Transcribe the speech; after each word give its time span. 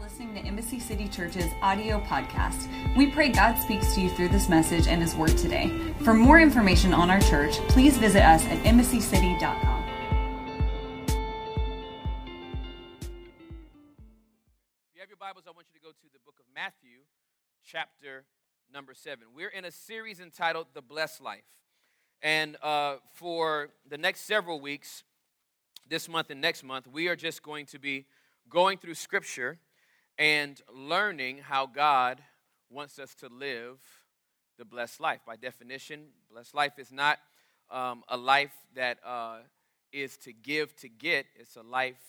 listening 0.00 0.34
to 0.34 0.40
Embassy 0.40 0.78
City 0.78 1.08
Church's 1.08 1.50
audio 1.60 1.98
podcast. 2.00 2.68
We 2.96 3.10
pray 3.10 3.30
God 3.30 3.56
speaks 3.56 3.94
to 3.94 4.00
you 4.00 4.10
through 4.10 4.28
this 4.28 4.48
message 4.48 4.86
and 4.86 5.02
His 5.02 5.16
Word 5.16 5.36
today. 5.36 5.92
For 6.04 6.14
more 6.14 6.40
information 6.40 6.94
on 6.94 7.10
our 7.10 7.20
church, 7.20 7.54
please 7.68 7.98
visit 7.98 8.22
us 8.22 8.44
at 8.44 8.58
embassycity.com. 8.64 9.84
If 11.08 11.14
you 14.94 15.00
have 15.00 15.08
your 15.08 15.16
Bibles, 15.18 15.44
I 15.48 15.50
want 15.50 15.66
you 15.72 15.80
to 15.80 15.84
go 15.84 15.90
to 15.90 16.12
the 16.12 16.20
book 16.24 16.36
of 16.38 16.46
Matthew, 16.54 17.00
chapter 17.64 18.24
number 18.72 18.94
seven. 18.94 19.28
We're 19.34 19.48
in 19.48 19.64
a 19.64 19.72
series 19.72 20.20
entitled 20.20 20.68
The 20.74 20.82
Blessed 20.82 21.20
Life. 21.20 21.42
And 22.22 22.56
uh, 22.62 22.96
for 23.14 23.70
the 23.88 23.98
next 23.98 24.22
several 24.22 24.60
weeks, 24.60 25.02
this 25.88 26.08
month 26.08 26.30
and 26.30 26.40
next 26.40 26.62
month, 26.62 26.86
we 26.86 27.08
are 27.08 27.16
just 27.16 27.42
going 27.42 27.66
to 27.66 27.78
be 27.78 28.06
going 28.48 28.78
through 28.78 28.94
Scripture 28.94 29.58
and 30.18 30.60
learning 30.74 31.38
how 31.38 31.66
God 31.66 32.20
wants 32.70 32.98
us 32.98 33.14
to 33.16 33.28
live 33.28 33.78
the 34.58 34.64
blessed 34.64 35.00
life. 35.00 35.20
By 35.26 35.36
definition, 35.36 36.06
blessed 36.30 36.54
life 36.54 36.78
is 36.78 36.90
not 36.90 37.18
um, 37.70 38.02
a 38.08 38.16
life 38.16 38.54
that 38.74 38.98
uh, 39.04 39.38
is 39.92 40.16
to 40.18 40.32
give 40.32 40.74
to 40.76 40.88
get, 40.88 41.26
it's 41.36 41.56
a 41.56 41.62
life 41.62 42.02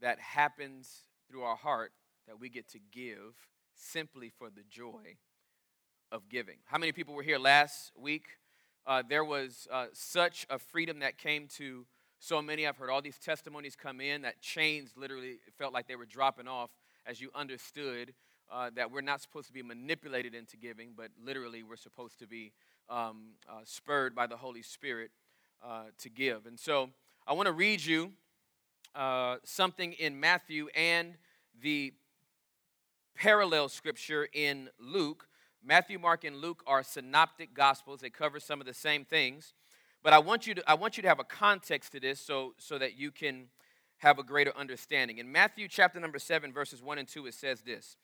that 0.00 0.18
happens 0.20 0.88
through 1.28 1.42
our 1.42 1.56
heart 1.56 1.92
that 2.28 2.38
we 2.38 2.48
get 2.48 2.68
to 2.70 2.78
give 2.92 3.34
simply 3.74 4.30
for 4.30 4.48
the 4.48 4.62
joy 4.70 5.16
of 6.12 6.28
giving. 6.28 6.56
How 6.66 6.78
many 6.78 6.92
people 6.92 7.14
were 7.14 7.22
here 7.22 7.38
last 7.38 7.90
week? 7.96 8.26
Uh, 8.86 9.02
there 9.08 9.24
was 9.24 9.66
uh, 9.70 9.86
such 9.92 10.46
a 10.50 10.58
freedom 10.58 11.00
that 11.00 11.18
came 11.18 11.48
to 11.56 11.86
so 12.18 12.40
many. 12.40 12.66
I've 12.66 12.76
heard 12.76 12.90
all 12.90 13.02
these 13.02 13.18
testimonies 13.18 13.74
come 13.74 14.00
in 14.00 14.22
that 14.22 14.40
chains 14.40 14.90
literally 14.96 15.38
felt 15.58 15.72
like 15.72 15.88
they 15.88 15.96
were 15.96 16.06
dropping 16.06 16.46
off 16.46 16.70
as 17.06 17.20
you 17.20 17.30
understood 17.34 18.14
uh, 18.50 18.70
that 18.74 18.90
we're 18.90 19.00
not 19.00 19.20
supposed 19.20 19.46
to 19.46 19.52
be 19.52 19.62
manipulated 19.62 20.34
into 20.34 20.56
giving, 20.56 20.90
but 20.96 21.08
literally 21.24 21.62
we're 21.62 21.76
supposed 21.76 22.18
to 22.18 22.26
be 22.26 22.52
um, 22.90 23.30
uh, 23.48 23.60
spurred 23.64 24.14
by 24.14 24.26
the 24.26 24.36
Holy 24.36 24.62
Spirit 24.62 25.10
uh, 25.64 25.84
to 25.98 26.08
give. 26.08 26.46
And 26.46 26.58
so 26.58 26.90
I 27.26 27.32
want 27.32 27.46
to 27.46 27.52
read 27.52 27.84
you 27.84 28.12
uh, 28.94 29.36
something 29.44 29.92
in 29.94 30.20
Matthew 30.20 30.68
and 30.76 31.14
the 31.62 31.94
parallel 33.14 33.68
scripture 33.68 34.28
in 34.32 34.68
Luke. 34.78 35.28
Matthew, 35.64 35.98
Mark, 35.98 36.24
and 36.24 36.36
Luke 36.36 36.62
are 36.66 36.82
synoptic 36.82 37.54
gospels. 37.54 38.00
They 38.00 38.10
cover 38.10 38.40
some 38.40 38.60
of 38.60 38.66
the 38.66 38.74
same 38.74 39.04
things. 39.04 39.54
But 40.02 40.12
I 40.12 40.18
want 40.18 40.46
you 40.46 40.54
to, 40.56 40.62
I 40.68 40.74
want 40.74 40.96
you 40.96 41.02
to 41.02 41.08
have 41.08 41.20
a 41.20 41.24
context 41.24 41.92
to 41.92 42.00
this 42.00 42.20
so, 42.20 42.54
so 42.58 42.76
that 42.78 42.98
you 42.98 43.12
can 43.12 43.46
have 44.02 44.18
a 44.18 44.24
greater 44.24 44.52
understanding. 44.56 45.18
In 45.18 45.30
Matthew 45.30 45.68
chapter 45.68 46.00
number 46.00 46.18
7, 46.18 46.52
verses 46.52 46.82
1 46.82 46.98
and 46.98 47.06
2, 47.06 47.26
it 47.26 47.34
says 47.34 47.62
this 47.62 47.96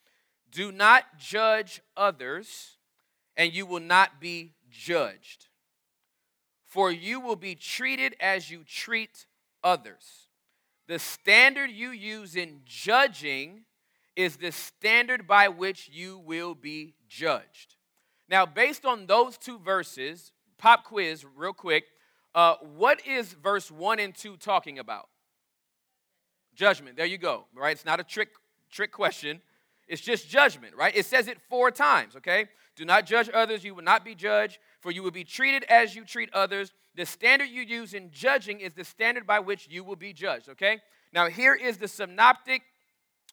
Do 0.51 0.71
not 0.71 1.19
judge 1.19 1.83
others, 1.97 2.77
and 3.37 3.53
you 3.53 3.67
will 3.67 3.81
not 3.81 4.21
be 4.21 4.55
judged. 4.71 5.47
For 6.65 6.93
you 6.93 7.19
will 7.19 7.37
be 7.37 7.57
treated 7.57 8.15
as 8.21 8.49
you 8.49 8.63
treat 8.63 9.27
others. 9.65 10.29
The 10.87 11.01
standard 11.01 11.71
you 11.71 11.91
use 11.91 12.37
in 12.37 12.61
judging 12.65 13.65
is 14.15 14.37
the 14.37 14.53
standard 14.53 15.27
by 15.27 15.49
which 15.49 15.91
you 15.93 16.19
will 16.19 16.55
be 16.55 16.95
judged. 17.09 17.75
Now, 18.29 18.47
based 18.47 18.87
on 18.87 19.07
those 19.07 19.37
two 19.37 19.59
verses, 19.59 20.33
pop 20.59 20.85
quiz, 20.85 21.27
real 21.37 21.53
quick. 21.53 21.85
Uh, 22.35 22.55
what 22.77 23.05
is 23.05 23.33
verse 23.33 23.69
1 23.71 23.99
and 23.99 24.15
2 24.15 24.37
talking 24.37 24.79
about? 24.79 25.09
Judgment. 26.59 26.97
There 26.97 27.07
you 27.07 27.19
go, 27.19 27.45
right? 27.55 27.71
It's 27.71 27.85
not 27.85 28.01
a 28.01 28.03
trick 28.03 28.31
trick 28.69 28.91
question. 28.91 29.41
It's 29.87 30.03
just 30.03 30.29
judgment, 30.29 30.75
right? 30.75 30.95
It 30.95 31.07
says 31.07 31.29
it 31.29 31.39
four 31.49 31.71
times, 31.71 32.17
okay? 32.17 32.49
Do 32.75 32.85
not 32.85 33.07
judge 33.07 33.31
others, 33.33 33.63
you 33.63 33.77
will 33.77 33.85
not 33.85 34.05
be 34.05 34.17
judged, 34.17 34.59
for 34.81 34.91
you 34.91 35.05
will 35.05 35.13
be 35.13 35.23
treated 35.23 35.63
as 35.71 35.95
you 35.95 36.05
treat 36.05 36.31
others. 36.35 36.73
The 36.97 37.07
standard 37.07 37.49
you 37.49 37.63
use 37.63 37.95
in 37.95 38.11
judging 38.11 38.59
is 38.59 38.75
the 38.75 38.83
standard 38.83 39.25
by 39.25 39.39
which 39.39 39.69
you 39.71 39.85
will 39.85 39.95
be 39.95 40.13
judged, 40.13 40.49
okay? 40.49 40.81
Now, 41.13 41.29
here 41.29 41.55
is 41.55 41.79
the 41.79 41.87
synoptic 41.87 42.63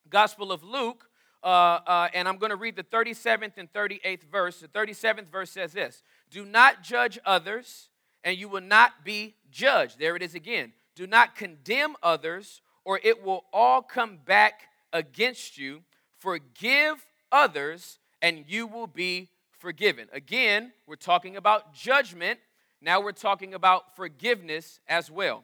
Gospel 0.07 0.51
of 0.51 0.63
Luke, 0.63 1.09
uh, 1.43 1.47
uh, 1.47 2.07
and 2.13 2.27
I'm 2.27 2.37
going 2.37 2.51
to 2.51 2.55
read 2.55 2.75
the 2.75 2.83
37th 2.83 3.57
and 3.57 3.73
38th 3.73 4.23
verse. 4.31 4.59
The 4.59 4.67
37th 4.67 5.31
verse 5.31 5.49
says 5.49 5.73
this 5.73 6.03
Do 6.29 6.45
not 6.45 6.83
judge 6.83 7.17
others, 7.25 7.89
and 8.23 8.37
you 8.37 8.47
will 8.47 8.61
not 8.61 9.03
be 9.03 9.33
judged. 9.49 9.97
There 9.97 10.15
it 10.15 10.21
is 10.21 10.35
again. 10.35 10.73
Do 10.93 11.07
not 11.07 11.35
condemn 11.35 11.95
others, 12.03 12.61
or 12.85 12.99
it 13.03 13.23
will 13.23 13.43
all 13.51 13.81
come 13.81 14.19
back 14.23 14.69
against 14.93 15.57
you. 15.57 15.81
Forgive 16.19 17.05
others, 17.31 17.99
and 18.21 18.45
you 18.47 18.67
will 18.67 18.87
be 18.87 19.29
forgiven. 19.57 20.07
Again, 20.13 20.71
we're 20.87 20.95
talking 20.95 21.35
about 21.35 21.73
judgment. 21.73 22.39
Now 22.81 23.01
we're 23.01 23.11
talking 23.11 23.53
about 23.53 23.95
forgiveness 23.95 24.79
as 24.87 25.11
well. 25.11 25.43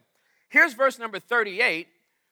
Here's 0.50 0.74
verse 0.74 1.00
number 1.00 1.19
38 1.19 1.88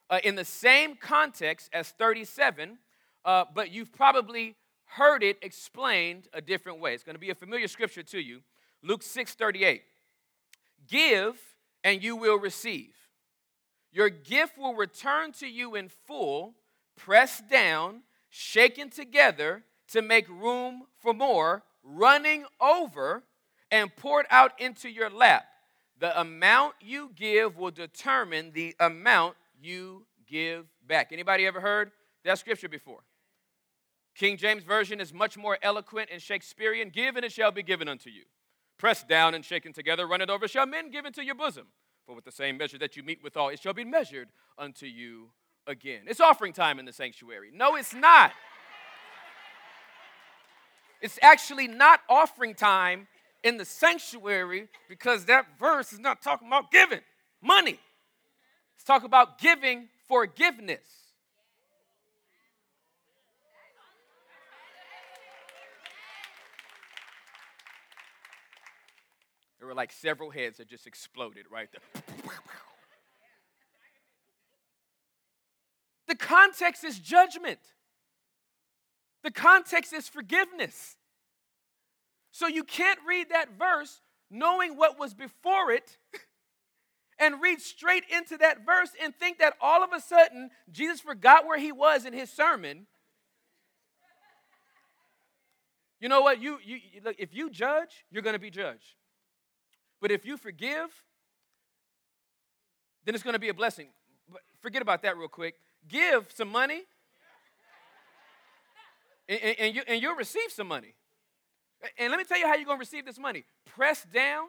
uh, 0.10 0.20
in 0.24 0.36
the 0.36 0.46
same 0.46 0.96
context 0.96 1.70
as 1.74 1.90
37, 1.90 2.78
uh, 3.26 3.46
but 3.54 3.72
you've 3.72 3.94
probably 3.94 4.56
heard 4.86 5.24
it 5.24 5.38
explained 5.42 6.28
a 6.34 6.42
different 6.42 6.80
way. 6.80 6.94
It's 6.94 7.04
going 7.04 7.16
to 7.16 7.20
be 7.20 7.30
a 7.30 7.36
familiar 7.36 7.68
scripture 7.68 8.04
to 8.04 8.20
you. 8.20 8.42
Luke 8.84 9.04
6 9.04 9.34
38. 9.34 9.84
Give, 10.88 11.40
and 11.84 12.04
you 12.04 12.16
will 12.16 12.40
receive. 12.40 12.94
Your 13.92 14.10
gift 14.10 14.58
will 14.58 14.76
return 14.76 15.32
to 15.34 15.48
you 15.48 15.76
in 15.76 15.90
full, 15.90 16.56
pressed 16.96 17.50
down, 17.50 18.04
shaken 18.30 18.90
together 18.90 19.64
to 19.90 20.02
make 20.02 20.28
room 20.30 20.84
for 21.00 21.14
more, 21.14 21.64
running 21.84 22.46
over, 22.62 23.24
and 23.72 23.96
poured 23.96 24.26
out 24.30 24.60
into 24.60 24.90
your 24.90 25.10
lap. 25.10 25.46
The 26.00 26.20
amount 26.20 26.76
you 26.82 27.12
give 27.16 27.58
will 27.58 27.72
determine 27.72 28.52
the 28.52 28.76
amount 28.80 29.36
you 29.62 30.06
give 30.28 30.66
back. 30.86 31.12
Anybody 31.12 31.46
ever 31.46 31.60
heard 31.60 31.92
that 32.24 32.40
scripture 32.40 32.70
before? 32.70 33.02
King 34.16 34.38
James 34.38 34.64
Version 34.64 35.00
is 35.00 35.14
much 35.14 35.38
more 35.38 35.58
eloquent 35.62 36.10
and 36.12 36.22
Shakespearean. 36.22 36.90
Give 36.90 37.16
and 37.16 37.26
it 37.26 37.32
shall 37.32 37.52
be 37.52 37.64
given 37.64 37.88
unto 37.88 38.10
you. 38.10 38.24
Pressed 38.78 39.08
down 39.08 39.34
and 39.34 39.44
shaken 39.44 39.74
together, 39.74 40.08
run 40.08 40.22
it 40.22 40.30
over, 40.30 40.48
shall 40.48 40.66
men 40.66 40.90
give 40.90 41.06
into 41.06 41.24
your 41.24 41.36
bosom. 41.36 41.68
For 42.10 42.16
with 42.16 42.26
the 42.26 42.32
same 42.32 42.58
measure 42.58 42.80
that 42.80 42.98
you 42.98 43.04
mete 43.04 43.20
withal, 43.24 43.50
it 43.50 43.62
shall 43.62 43.76
be 43.76 43.84
measured 43.84 44.30
unto 44.58 44.88
you 44.88 45.30
again. 45.68 46.06
It's 46.08 46.20
offering 46.20 46.54
time 46.54 46.80
in 46.80 46.86
the 46.86 46.92
sanctuary. 46.92 47.52
No, 47.54 47.76
it's 47.76 47.94
not. 47.94 48.32
It's 51.04 51.20
actually 51.22 51.68
not 51.68 52.00
offering 52.10 52.56
time 52.56 53.08
in 53.44 53.58
the 53.58 53.66
sanctuary 53.66 54.70
because 54.88 55.26
that 55.26 55.60
verse 55.60 55.94
is 55.94 56.00
not 56.00 56.24
talking 56.24 56.48
about 56.48 56.72
giving 56.72 57.02
money. 57.44 57.78
It's 58.74 58.84
talking 58.84 59.06
about 59.06 59.38
giving 59.38 59.90
forgiveness. 60.08 60.80
There 69.60 69.68
were 69.68 69.74
like 69.74 69.92
several 69.92 70.32
heads 70.32 70.58
that 70.58 70.68
just 70.68 70.88
exploded 70.88 71.46
right 71.52 71.70
there. 71.72 72.04
The 76.08 76.16
context 76.16 76.84
is 76.84 76.98
judgment. 76.98 77.60
The 79.24 79.32
context 79.32 79.94
is 79.94 80.08
forgiveness. 80.08 80.96
So 82.32 82.48
you 82.48 82.64
can't 82.64 83.00
read 83.08 83.30
that 83.30 83.50
verse 83.60 84.02
knowing 84.32 84.78
what 84.78 84.98
was 84.98 85.14
before 85.14 85.72
it 85.72 85.98
and 87.20 87.42
read 87.42 87.60
straight 87.60 88.06
into 88.10 88.38
that 88.38 88.66
verse 88.66 88.92
and 89.04 89.14
think 89.14 89.40
that 89.40 89.54
all 89.62 89.84
of 89.84 89.92
a 89.94 90.00
sudden 90.00 90.50
Jesus 90.72 91.02
forgot 91.02 91.46
where 91.46 91.60
he 91.60 91.72
was 91.72 92.06
in 92.06 92.14
his 92.14 92.32
sermon. 92.32 92.88
You 96.00 96.08
know 96.08 96.22
what? 96.22 96.42
You, 96.42 96.60
you, 96.64 96.80
look, 97.04 97.18
if 97.20 97.36
you 97.36 97.50
judge, 97.50 98.06
you're 98.10 98.24
going 98.24 98.34
to 98.36 98.40
be 98.40 98.50
judged. 98.50 98.96
But 100.02 100.12
if 100.12 100.26
you 100.26 100.38
forgive, 100.38 100.90
then 103.06 103.16
it's 103.16 103.24
going 103.24 103.34
to 103.34 103.40
be 103.40 103.50
a 103.50 103.54
blessing. 103.54 103.88
But 104.32 104.42
forget 104.62 104.82
about 104.82 105.02
that 105.04 105.18
real 105.18 105.28
quick. 105.28 105.56
Give 105.88 106.26
some 106.34 106.50
money, 106.50 106.84
and, 109.28 109.40
and, 109.60 109.76
you, 109.76 109.82
and 109.88 110.02
you'll 110.02 110.16
receive 110.16 110.52
some 110.52 110.68
money. 110.68 110.94
And 111.98 112.12
let 112.12 112.18
me 112.18 112.26
tell 112.26 112.38
you 112.38 112.46
how 112.46 112.56
you're 112.56 112.66
going 112.66 112.78
to 112.78 112.82
receive 112.82 113.06
this 113.06 113.20
money 113.20 113.46
pressed 113.66 114.12
down, 114.12 114.48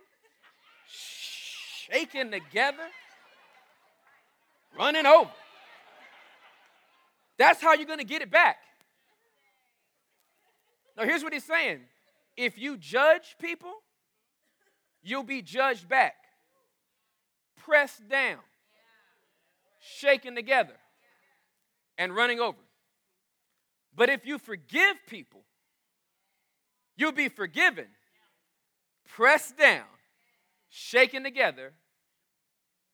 shaken 0.88 2.31
together, 2.31 2.88
running 4.76 5.06
over. 5.06 5.31
That's 7.38 7.62
how 7.62 7.75
you're 7.75 7.87
going 7.87 8.00
to 8.00 8.05
get 8.05 8.23
it 8.23 8.31
back. 8.31 8.58
Now, 10.97 11.05
here's 11.05 11.23
what 11.23 11.32
he's 11.32 11.44
saying 11.44 11.81
if 12.37 12.58
you 12.58 12.76
judge 12.76 13.37
people, 13.41 13.73
you'll 15.02 15.23
be 15.23 15.43
judged 15.43 15.88
back, 15.88 16.14
pressed 17.56 18.08
down, 18.08 18.38
shaken 19.81 20.35
together, 20.35 20.76
and 21.99 22.14
running 22.14 22.41
over. 22.41 22.58
But 23.94 24.08
if 24.08 24.26
you 24.26 24.38
forgive 24.38 24.97
people, 25.08 25.43
you'll 26.97 27.12
be 27.12 27.29
forgiven, 27.29 27.87
pressed 29.08 29.58
down, 29.58 29.85
shaken 30.69 31.25
together, 31.25 31.73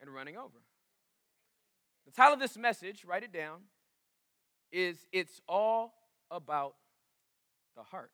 and 0.01 0.13
running 0.13 0.37
over. 0.37 0.59
The 2.07 2.13
title 2.13 2.35
of 2.35 2.41
this 2.41 2.57
message, 2.57 3.05
write 3.05 3.25
it 3.25 3.33
down, 3.33 3.61
is 4.73 5.07
It's 5.13 5.41
All 5.49 5.95
About 6.31 6.75
the 7.77 7.83
Heart. 7.83 8.13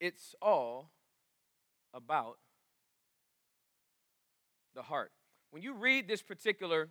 It's 0.00 0.34
all 0.42 0.90
about 1.94 2.38
the 4.74 4.82
heart. 4.82 5.12
When 5.50 5.62
you 5.62 5.74
read 5.74 6.08
this 6.08 6.22
particular 6.22 6.88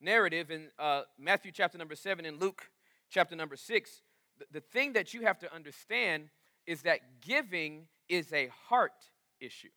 narrative 0.00 0.50
in 0.50 0.68
uh, 0.78 1.02
Matthew 1.18 1.52
chapter 1.52 1.78
number 1.78 1.94
7 1.94 2.24
and 2.24 2.40
Luke 2.40 2.70
chapter 3.10 3.36
number 3.36 3.56
6, 3.56 4.02
the, 4.38 4.46
the 4.52 4.60
thing 4.60 4.94
that 4.94 5.14
you 5.14 5.22
have 5.22 5.38
to 5.40 5.54
understand 5.54 6.28
is 6.66 6.82
that 6.82 7.00
giving 7.20 7.86
is 8.08 8.32
a 8.32 8.50
heart 8.68 9.10
issue. 9.40 9.68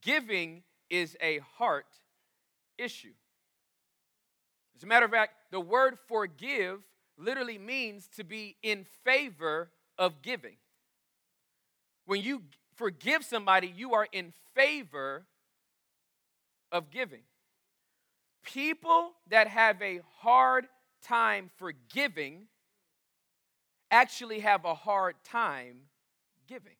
Giving 0.00 0.62
is 0.88 1.16
a 1.20 1.40
heart 1.56 1.86
issue. 2.78 3.12
As 4.76 4.84
a 4.84 4.86
matter 4.86 5.04
of 5.04 5.10
fact, 5.10 5.32
the 5.50 5.60
word 5.60 5.98
forgive 6.06 6.80
literally 7.18 7.58
means 7.58 8.08
to 8.16 8.24
be 8.24 8.56
in 8.62 8.84
favor 9.04 9.70
of 9.98 10.22
giving. 10.22 10.56
When 12.08 12.22
you 12.22 12.40
forgive 12.74 13.22
somebody, 13.22 13.66
you 13.66 13.92
are 13.92 14.08
in 14.10 14.32
favor 14.54 15.26
of 16.72 16.90
giving. 16.90 17.20
People 18.42 19.10
that 19.28 19.46
have 19.46 19.82
a 19.82 20.00
hard 20.20 20.68
time 21.02 21.50
forgiving 21.58 22.46
actually 23.90 24.38
have 24.38 24.64
a 24.64 24.74
hard 24.74 25.16
time 25.22 25.80
giving. 26.46 26.76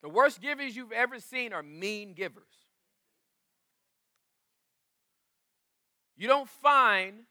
The 0.00 0.08
worst 0.08 0.40
givers 0.40 0.74
you've 0.74 0.90
ever 0.90 1.20
seen 1.20 1.52
are 1.52 1.62
mean 1.62 2.14
givers. 2.14 2.44
You 6.16 6.28
don't 6.28 6.48
find 6.48 7.24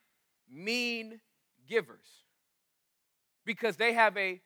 mean 0.48 1.18
givers 1.68 2.06
because 3.50 3.76
they 3.76 3.94
have 3.94 4.16
a 4.16 4.40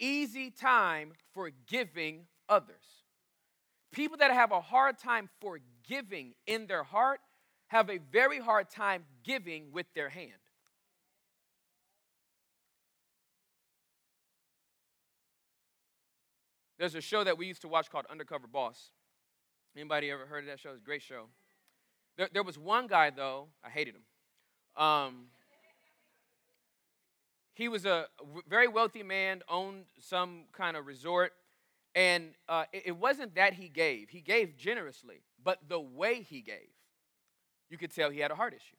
easy 0.00 0.50
time 0.50 1.12
forgiving 1.32 2.26
others. 2.48 3.04
People 3.92 4.16
that 4.16 4.32
have 4.32 4.50
a 4.50 4.60
hard 4.60 4.98
time 4.98 5.30
forgiving 5.40 6.34
in 6.48 6.66
their 6.66 6.82
heart 6.82 7.20
have 7.68 7.88
a 7.88 7.98
very 8.10 8.40
hard 8.40 8.68
time 8.68 9.04
giving 9.22 9.70
with 9.70 9.86
their 9.94 10.08
hand. 10.08 10.32
There's 16.76 16.96
a 16.96 17.00
show 17.00 17.22
that 17.22 17.38
we 17.38 17.46
used 17.46 17.62
to 17.62 17.68
watch 17.68 17.88
called 17.88 18.06
Undercover 18.10 18.48
Boss. 18.48 18.90
Anybody 19.76 20.10
ever 20.10 20.26
heard 20.26 20.40
of 20.40 20.46
that 20.46 20.58
show? 20.58 20.70
It's 20.70 20.80
a 20.80 20.84
great 20.84 21.02
show. 21.02 21.26
There, 22.18 22.28
there 22.32 22.42
was 22.42 22.58
one 22.58 22.88
guy, 22.88 23.10
though, 23.10 23.46
I 23.64 23.70
hated 23.70 23.94
him. 23.94 24.82
Um, 24.82 25.26
he 27.54 27.68
was 27.68 27.84
a 27.84 28.06
very 28.48 28.68
wealthy 28.68 29.02
man, 29.02 29.42
owned 29.48 29.84
some 29.98 30.44
kind 30.52 30.76
of 30.76 30.86
resort, 30.86 31.32
and 31.94 32.30
uh, 32.48 32.64
it, 32.72 32.96
wasn't 32.96 33.34
that 33.34 33.54
he 33.54 33.68
gave. 33.68 34.10
He 34.10 34.20
gave 34.20 34.56
generously, 34.56 35.22
but 35.42 35.58
the 35.68 35.80
way 35.80 36.22
he 36.22 36.40
gave, 36.40 36.70
you 37.68 37.76
could 37.76 37.94
tell 37.94 38.10
he 38.10 38.20
had 38.20 38.30
a 38.30 38.36
heart 38.36 38.54
issue. 38.54 38.76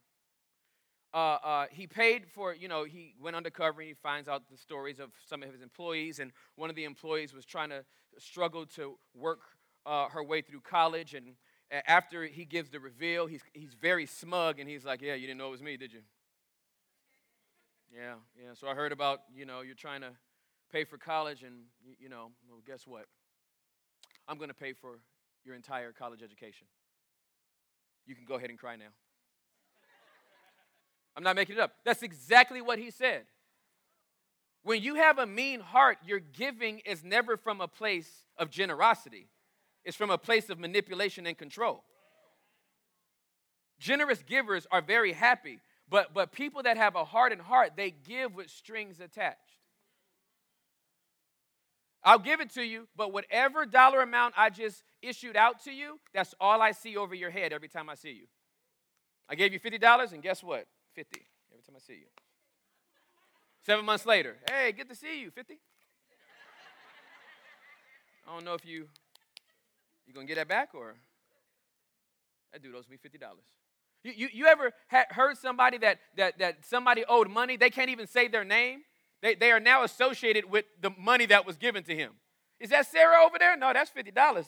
Uh, 1.13 1.37
uh, 1.43 1.65
he 1.71 1.87
paid 1.87 2.25
for, 2.25 2.53
you 2.53 2.69
know, 2.69 2.85
he 2.85 3.15
went 3.21 3.35
undercover 3.35 3.81
and 3.81 3.89
he 3.89 3.93
finds 3.93 4.29
out 4.29 4.43
the 4.49 4.55
stories 4.55 4.99
of 4.99 5.09
some 5.27 5.43
of 5.43 5.51
his 5.51 5.61
employees. 5.61 6.19
And 6.19 6.31
one 6.55 6.69
of 6.69 6.75
the 6.77 6.85
employees 6.85 7.33
was 7.33 7.43
trying 7.43 7.69
to 7.69 7.83
struggle 8.17 8.65
to 8.77 8.97
work 9.13 9.41
uh, 9.85 10.07
her 10.07 10.23
way 10.23 10.41
through 10.41 10.61
college. 10.61 11.13
And 11.13 11.35
after 11.85 12.23
he 12.23 12.45
gives 12.45 12.69
the 12.69 12.79
reveal, 12.79 13.27
he's, 13.27 13.41
he's 13.51 13.73
very 13.73 14.05
smug 14.05 14.59
and 14.59 14.69
he's 14.69 14.85
like, 14.85 15.01
Yeah, 15.01 15.15
you 15.15 15.27
didn't 15.27 15.39
know 15.39 15.49
it 15.49 15.51
was 15.51 15.61
me, 15.61 15.75
did 15.75 15.91
you? 15.91 15.99
Yeah, 17.93 18.15
yeah. 18.41 18.53
So 18.53 18.67
I 18.67 18.73
heard 18.73 18.91
about, 18.91 19.19
you 19.35 19.45
know, 19.45 19.61
you're 19.61 19.75
trying 19.75 20.01
to 20.01 20.11
pay 20.71 20.85
for 20.85 20.97
college 20.97 21.43
and, 21.43 21.63
you 21.99 22.07
know, 22.07 22.31
well, 22.49 22.61
guess 22.65 22.87
what? 22.87 23.05
I'm 24.27 24.37
going 24.37 24.49
to 24.49 24.55
pay 24.55 24.73
for 24.73 24.99
your 25.43 25.55
entire 25.55 25.91
college 25.91 26.21
education. 26.23 26.67
You 28.05 28.15
can 28.15 28.23
go 28.25 28.35
ahead 28.35 28.49
and 28.49 28.57
cry 28.57 28.77
now. 28.77 28.85
I'm 31.15 31.23
not 31.23 31.35
making 31.35 31.57
it 31.57 31.61
up. 31.61 31.73
That's 31.83 32.03
exactly 32.03 32.61
what 32.61 32.79
he 32.79 32.91
said. 32.91 33.23
When 34.63 34.81
you 34.81 34.95
have 34.95 35.17
a 35.17 35.25
mean 35.25 35.59
heart, 35.59 35.97
your 36.05 36.19
giving 36.19 36.79
is 36.85 37.03
never 37.03 37.35
from 37.35 37.59
a 37.59 37.67
place 37.67 38.09
of 38.37 38.49
generosity, 38.49 39.27
it's 39.83 39.97
from 39.97 40.11
a 40.11 40.17
place 40.17 40.49
of 40.49 40.59
manipulation 40.59 41.25
and 41.25 41.37
control. 41.37 41.83
Generous 43.79 44.21
givers 44.21 44.67
are 44.71 44.81
very 44.81 45.11
happy, 45.11 45.59
but, 45.91 46.13
but 46.13 46.31
people 46.31 46.63
that 46.63 46.77
have 46.77 46.95
a 46.95 47.03
hardened 47.03 47.41
heart, 47.41 47.73
they 47.75 47.91
give 47.91 48.33
with 48.33 48.49
strings 48.49 49.01
attached. 49.01 49.37
I'll 52.03 52.17
give 52.17 52.39
it 52.39 52.49
to 52.53 52.63
you, 52.63 52.87
but 52.95 53.11
whatever 53.13 53.65
dollar 53.65 54.01
amount 54.01 54.33
I 54.37 54.49
just 54.49 54.83
issued 55.01 55.35
out 55.35 55.63
to 55.65 55.71
you, 55.71 55.99
that's 56.13 56.33
all 56.39 56.61
I 56.61 56.71
see 56.71 56.95
over 56.95 57.13
your 57.13 57.29
head 57.29 57.51
every 57.53 57.67
time 57.67 57.89
I 57.89 57.95
see 57.95 58.11
you. 58.11 58.27
I 59.29 59.35
gave 59.35 59.53
you 59.53 59.59
$50, 59.59 60.13
and 60.13 60.23
guess 60.23 60.41
what? 60.41 60.65
50 60.95 61.21
every 61.51 61.61
time 61.61 61.75
I 61.75 61.79
see 61.79 61.93
you. 61.99 62.07
Seven 63.63 63.85
months 63.85 64.05
later, 64.05 64.37
hey, 64.49 64.71
good 64.71 64.89
to 64.89 64.95
see 64.95 65.21
you, 65.21 65.29
50. 65.29 65.59
I 68.27 68.33
don't 68.33 68.45
know 68.45 68.53
if 68.53 68.65
you 68.65 68.87
you 70.07 70.13
gonna 70.13 70.25
get 70.25 70.35
that 70.35 70.47
back 70.47 70.69
or 70.73 70.95
that 72.53 72.61
dude 72.61 72.75
owes 72.75 72.87
me 72.87 72.97
fifty 72.97 73.17
dollars. 73.17 73.43
You, 74.03 74.13
you, 74.15 74.29
you 74.33 74.45
ever 74.47 74.71
heard 75.09 75.37
somebody 75.37 75.77
that, 75.79 75.99
that, 76.17 76.39
that 76.39 76.65
somebody 76.65 77.03
owed 77.07 77.29
money? 77.29 77.57
They 77.57 77.69
can't 77.69 77.89
even 77.89 78.07
say 78.07 78.27
their 78.27 78.43
name. 78.43 78.81
They, 79.21 79.35
they 79.35 79.51
are 79.51 79.59
now 79.59 79.83
associated 79.83 80.49
with 80.49 80.65
the 80.81 80.91
money 80.97 81.27
that 81.27 81.45
was 81.45 81.57
given 81.57 81.83
to 81.83 81.95
him. 81.95 82.13
Is 82.59 82.71
that 82.71 82.87
Sarah 82.87 83.23
over 83.25 83.37
there? 83.37 83.55
No, 83.55 83.71
that's 83.73 83.91
$50. 83.91 84.45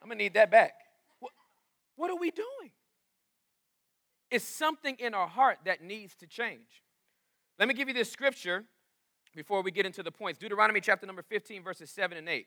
I'm 0.00 0.08
going 0.08 0.18
to 0.18 0.24
need 0.24 0.34
that 0.34 0.50
back. 0.50 0.72
What, 1.20 1.32
what 1.96 2.10
are 2.10 2.16
we 2.16 2.30
doing? 2.30 2.70
It's 4.30 4.44
something 4.44 4.96
in 4.98 5.14
our 5.14 5.28
heart 5.28 5.58
that 5.64 5.82
needs 5.82 6.14
to 6.16 6.26
change. 6.26 6.82
Let 7.58 7.68
me 7.68 7.74
give 7.74 7.88
you 7.88 7.94
this 7.94 8.10
scripture 8.10 8.64
before 9.34 9.62
we 9.62 9.70
get 9.70 9.86
into 9.86 10.02
the 10.02 10.12
points 10.12 10.38
Deuteronomy 10.38 10.80
chapter 10.80 11.06
number 11.06 11.22
15, 11.22 11.62
verses 11.62 11.90
7 11.90 12.16
and 12.16 12.28
8. 12.28 12.46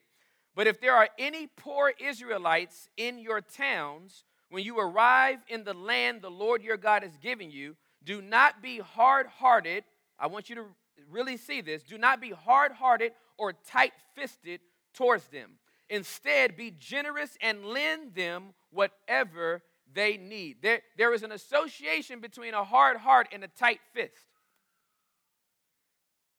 But 0.56 0.68
if 0.68 0.82
there 0.82 0.96
are 0.96 1.10
any 1.18 1.48
poor 1.48 1.94
Israelites 2.00 2.89
in 2.98 3.18
your 3.18 3.41
towns, 3.41 4.25
when 4.51 4.65
you 4.65 4.79
arrive 4.79 5.39
in 5.48 5.63
the 5.63 5.74
land 5.74 6.22
the 6.22 6.29
Lord 6.29 6.62
your 6.62 6.75
God 6.75 7.03
has 7.03 7.15
given 7.17 7.50
you, 7.50 7.77
do 8.03 8.22
not 8.22 8.62
be 8.62 8.79
hard 8.79 9.25
hearted. 9.27 9.86
I 10.20 10.27
want 10.27 10.50
you 10.50 10.55
to 10.58 10.65
really 11.10 11.38
see 11.38 11.62
this. 11.62 11.84
Do 11.84 11.98
not 11.98 12.20
be 12.20 12.31
hard 12.31 12.74
hearted 12.74 13.13
or 13.38 13.53
tight 13.53 13.93
fisted 14.13 14.60
towards 14.93 15.25
them. 15.27 15.51
Instead, 15.89 16.58
be 16.58 16.72
generous 16.77 17.38
and 17.41 17.65
lend 17.65 18.13
them 18.13 18.53
whatever 18.72 19.63
they 19.93 20.17
need. 20.17 20.58
There, 20.62 20.81
there 20.98 21.13
is 21.13 21.24
an 21.24 21.31
association 21.31 22.20
between 22.20 22.53
a 22.53 22.63
hard 22.63 22.98
heart 22.98 23.29
and 23.31 23.46
a 23.46 23.48
tight 23.48 23.79
fist. 23.93 24.27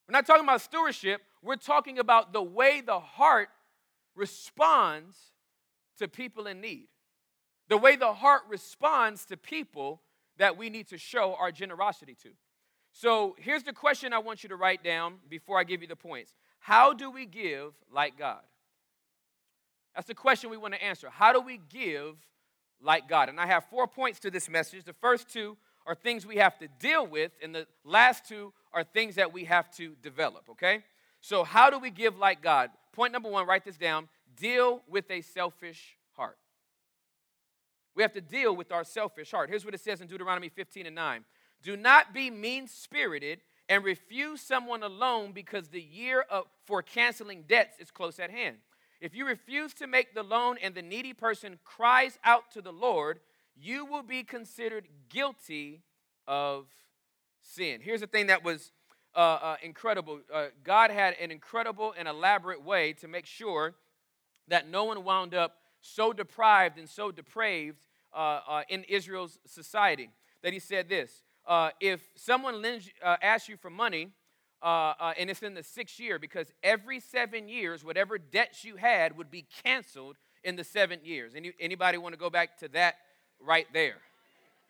We're 0.07 0.13
not 0.13 0.27
talking 0.27 0.45
about 0.45 0.61
stewardship, 0.61 1.23
we're 1.43 1.57
talking 1.57 1.99
about 1.99 2.35
the 2.35 2.43
way 2.43 2.83
the 2.83 3.01
heart 3.01 3.49
responds 4.15 5.17
to 5.99 6.09
people 6.09 6.47
in 6.47 6.61
need. 6.61 6.89
The 7.73 7.79
way 7.79 7.97
the 7.97 8.13
heart 8.13 8.43
responds 8.51 9.25
to 9.25 9.39
people 9.39 10.03
that 10.37 10.59
we 10.59 10.69
need 10.69 10.89
to 10.89 10.99
show 10.99 11.35
our 11.41 11.51
generosity 11.51 12.15
to. 12.23 12.29
So 12.93 13.35
here's 13.39 13.63
the 13.63 13.73
question 13.73 14.13
I 14.13 14.19
want 14.19 14.43
you 14.43 14.51
to 14.51 14.57
write 14.57 14.85
down 14.85 15.15
before 15.31 15.59
I 15.59 15.65
give 15.65 15.81
you 15.81 15.89
the 15.89 15.97
points 15.97 16.35
How 16.59 16.93
do 16.93 17.11
we 17.11 17.25
give 17.25 17.73
like 17.91 18.19
God? 18.19 18.43
That's 19.95 20.07
the 20.07 20.15
question 20.15 20.51
we 20.51 20.59
want 20.59 20.75
to 20.75 20.85
answer. 20.85 21.09
How 21.09 21.33
do 21.33 21.41
we 21.41 21.59
give 21.71 22.17
like 22.83 23.09
God. 23.09 23.31
And 23.31 23.41
I 23.41 23.47
have 23.47 23.65
four 23.71 23.87
points 23.87 24.21
to 24.21 24.31
this 24.31 24.51
message. 24.51 24.85
The 24.85 24.93
first 24.93 25.31
two 25.31 25.57
are 25.87 25.95
things 25.95 26.27
we 26.27 26.37
have 26.37 26.59
to 26.59 26.69
deal 26.79 27.07
with, 27.07 27.33
and 27.43 27.55
the 27.55 27.67
last 27.87 28.29
two 28.29 28.53
are 28.75 28.85
things 28.85 29.15
that 29.15 29.33
we 29.33 29.45
have 29.45 29.71
to 29.77 29.95
develop, 30.03 30.45
okay? 30.51 30.85
So, 31.23 31.43
how 31.43 31.71
do 31.71 31.79
we 31.79 31.91
give 31.91 32.19
like 32.19 32.43
God? 32.43 32.69
Point 32.93 33.15
number 33.15 33.31
one, 33.31 33.47
write 33.47 33.65
this 33.65 33.79
down 33.79 34.11
deal 34.37 34.83
with 34.89 35.11
a 35.11 35.23
selfish 35.23 35.97
heart. 36.17 36.37
We 37.95 38.03
have 38.03 38.13
to 38.13 38.21
deal 38.21 38.57
with 38.57 38.73
our 38.73 38.85
selfish 38.85 39.31
heart. 39.31 39.51
Here's 39.51 39.65
what 39.65 39.75
it 39.75 39.81
says 39.81 40.01
in 40.01 40.07
Deuteronomy 40.07 40.49
15 40.49 40.87
and 40.87 40.95
9 40.95 41.25
Do 41.63 41.77
not 41.77 42.15
be 42.15 42.31
mean 42.31 42.67
spirited 42.67 43.41
and 43.69 43.85
refuse 43.85 44.41
someone 44.41 44.83
a 44.83 44.89
loan 44.89 45.33
because 45.33 45.69
the 45.69 45.81
year 45.81 46.25
of, 46.31 46.45
for 46.67 46.83
canceling 46.83 47.45
debts 47.47 47.79
is 47.79 47.91
close 47.91 48.19
at 48.19 48.31
hand. 48.31 48.57
If 49.01 49.15
you 49.15 49.27
refuse 49.27 49.75
to 49.75 49.87
make 49.87 50.15
the 50.15 50.23
loan 50.23 50.57
and 50.63 50.75
the 50.75 50.83
needy 50.83 51.13
person 51.13 51.59
cries 51.65 52.19
out 52.25 52.51
to 52.53 52.63
the 52.63 52.73
Lord, 52.73 53.21
you 53.61 53.85
will 53.85 54.03
be 54.03 54.23
considered 54.23 54.89
guilty 55.09 55.83
of 56.27 56.67
sin. 57.41 57.81
Here's 57.83 58.01
the 58.01 58.07
thing 58.07 58.29
that 58.29 58.45
was 58.45 58.73
uh, 59.15 59.19
uh, 59.19 59.57
incredible 59.63 60.21
uh, 60.33 60.47
God 60.65 60.91
had 60.91 61.15
an 61.21 61.31
incredible 61.31 61.95
and 61.99 62.09
elaborate 62.09 62.63
way 62.63 62.93
to 62.95 63.09
make 63.09 63.27
sure 63.27 63.75
that 64.49 64.69
no 64.69 64.85
one 64.85 65.05
wound 65.05 65.35
up 65.35 65.57
so 65.83 66.13
deprived 66.13 66.79
and 66.79 66.89
so 66.89 67.11
depraved 67.11 67.87
uh, 68.15 68.41
uh, 68.47 68.63
in 68.69 68.85
Israel's 68.85 69.39
society 69.47 70.09
that 70.43 70.53
he 70.53 70.59
said 70.59 70.89
this 70.89 71.23
uh, 71.47 71.71
if 71.81 72.01
someone 72.15 72.63
lends, 72.63 72.89
asks 73.03 73.49
you 73.49 73.57
for 73.57 73.69
money, 73.69 74.11
and 74.63 75.29
it's 75.29 75.43
in 75.43 75.55
the 75.55 75.63
sixth 75.63 75.99
year, 75.99 76.19
because 76.19 76.53
every 76.63 77.01
seven 77.01 77.49
years, 77.49 77.85
whatever 77.85 78.17
debts 78.17 78.65
you 78.65 78.77
had 78.77 79.17
would 79.19 79.31
be 79.31 79.45
canceled 79.65 80.17
in 80.45 80.57
the 80.57 80.65
seven 80.65 81.01
years. 81.03 81.33
Any, 81.35 81.53
anybody 81.59 81.99
want 81.99 82.15
to 82.15 82.19
go 82.19 82.31
back 82.31 82.59
to 82.59 82.69
that 82.69 82.95
right 83.41 83.67
there? 83.73 83.97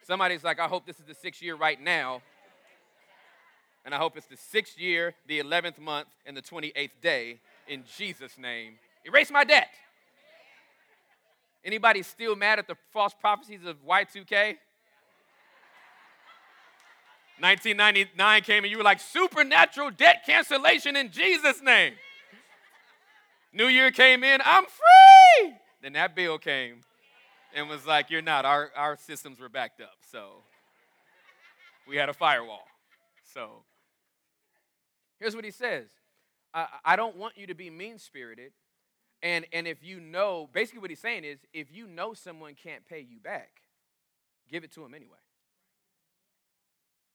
Somebody's 0.05 0.43
like, 0.43 0.59
I 0.59 0.67
hope 0.67 0.87
this 0.87 0.99
is 0.99 1.05
the 1.07 1.15
sixth 1.15 1.43
year 1.43 1.57
right 1.57 1.81
now. 1.81 2.23
And 3.85 3.95
I 3.95 3.99
hope 3.99 4.17
it's 4.17 4.27
the 4.27 4.37
sixth 4.37 4.79
year, 4.79 5.15
the 5.27 5.41
11th 5.41 5.79
month, 5.79 6.09
and 6.25 6.37
the 6.37 6.43
28th 6.43 6.91
day. 7.01 7.41
In 7.69 7.85
Jesus' 7.97 8.39
name, 8.39 8.75
erase 9.05 9.31
my 9.31 9.45
debt. 9.45 9.69
Anybody 11.65 12.03
still 12.03 12.35
mad 12.35 12.59
at 12.59 12.67
the 12.67 12.77
false 12.93 13.15
prophecies 13.19 13.65
of 13.65 13.77
Y2K? 13.87 14.57
1999 17.39 18.43
came 18.43 18.65
and 18.65 18.71
you 18.71 18.77
were 18.77 18.85
like, 18.85 19.01
supernatural 19.01 19.91
debt 19.91 20.23
cancellation 20.25 20.97
in 20.97 21.11
Jesus' 21.11 21.63
name. 21.63 21.95
New 23.53 23.67
Year 23.67 23.91
came 23.91 24.25
in, 24.25 24.41
I'm 24.45 24.65
free. 24.65 25.55
Then 25.83 25.93
that 25.95 26.15
bill 26.15 26.39
came 26.39 26.81
and 27.55 27.69
was 27.69 27.87
like, 27.87 28.11
You're 28.11 28.23
not. 28.23 28.45
Our, 28.45 28.71
our 28.77 28.97
systems 28.97 29.41
were 29.41 29.49
backed 29.49 29.81
up. 29.81 29.97
So 30.11 30.29
we 31.87 31.97
had 31.97 32.09
a 32.09 32.15
firewall. 32.15 32.65
So 33.35 33.65
here's 35.19 35.35
what 35.35 35.45
he 35.45 35.51
says 35.51 35.89
I, 36.55 36.67
I 36.85 36.97
don't 36.97 37.17
want 37.17 37.37
you 37.37 37.47
to 37.49 37.55
be 37.55 37.71
mean 37.71 37.99
spirited. 37.99 38.53
And, 39.23 39.47
and 39.53 39.69
if 39.69 39.85
you 39.85 40.01
know, 40.01 40.49
basically 40.53 40.81
what 40.81 40.91
he's 40.91 40.99
saying 40.99 41.25
is 41.25 41.39
if 41.53 41.71
you 41.71 41.87
know 41.87 42.13
someone 42.13 42.55
can't 42.55 42.85
pay 42.85 43.01
you 43.01 43.21
back, 43.21 43.63
give 44.51 44.65
it 44.65 44.73
to 44.73 44.81
them 44.81 44.95
anyway. 44.95 45.19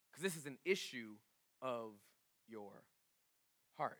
Because 0.09 0.23
this 0.23 0.37
is 0.41 0.45
an 0.45 0.57
issue 0.63 1.15
of 1.61 1.91
your 2.47 2.71
heart. 3.77 3.99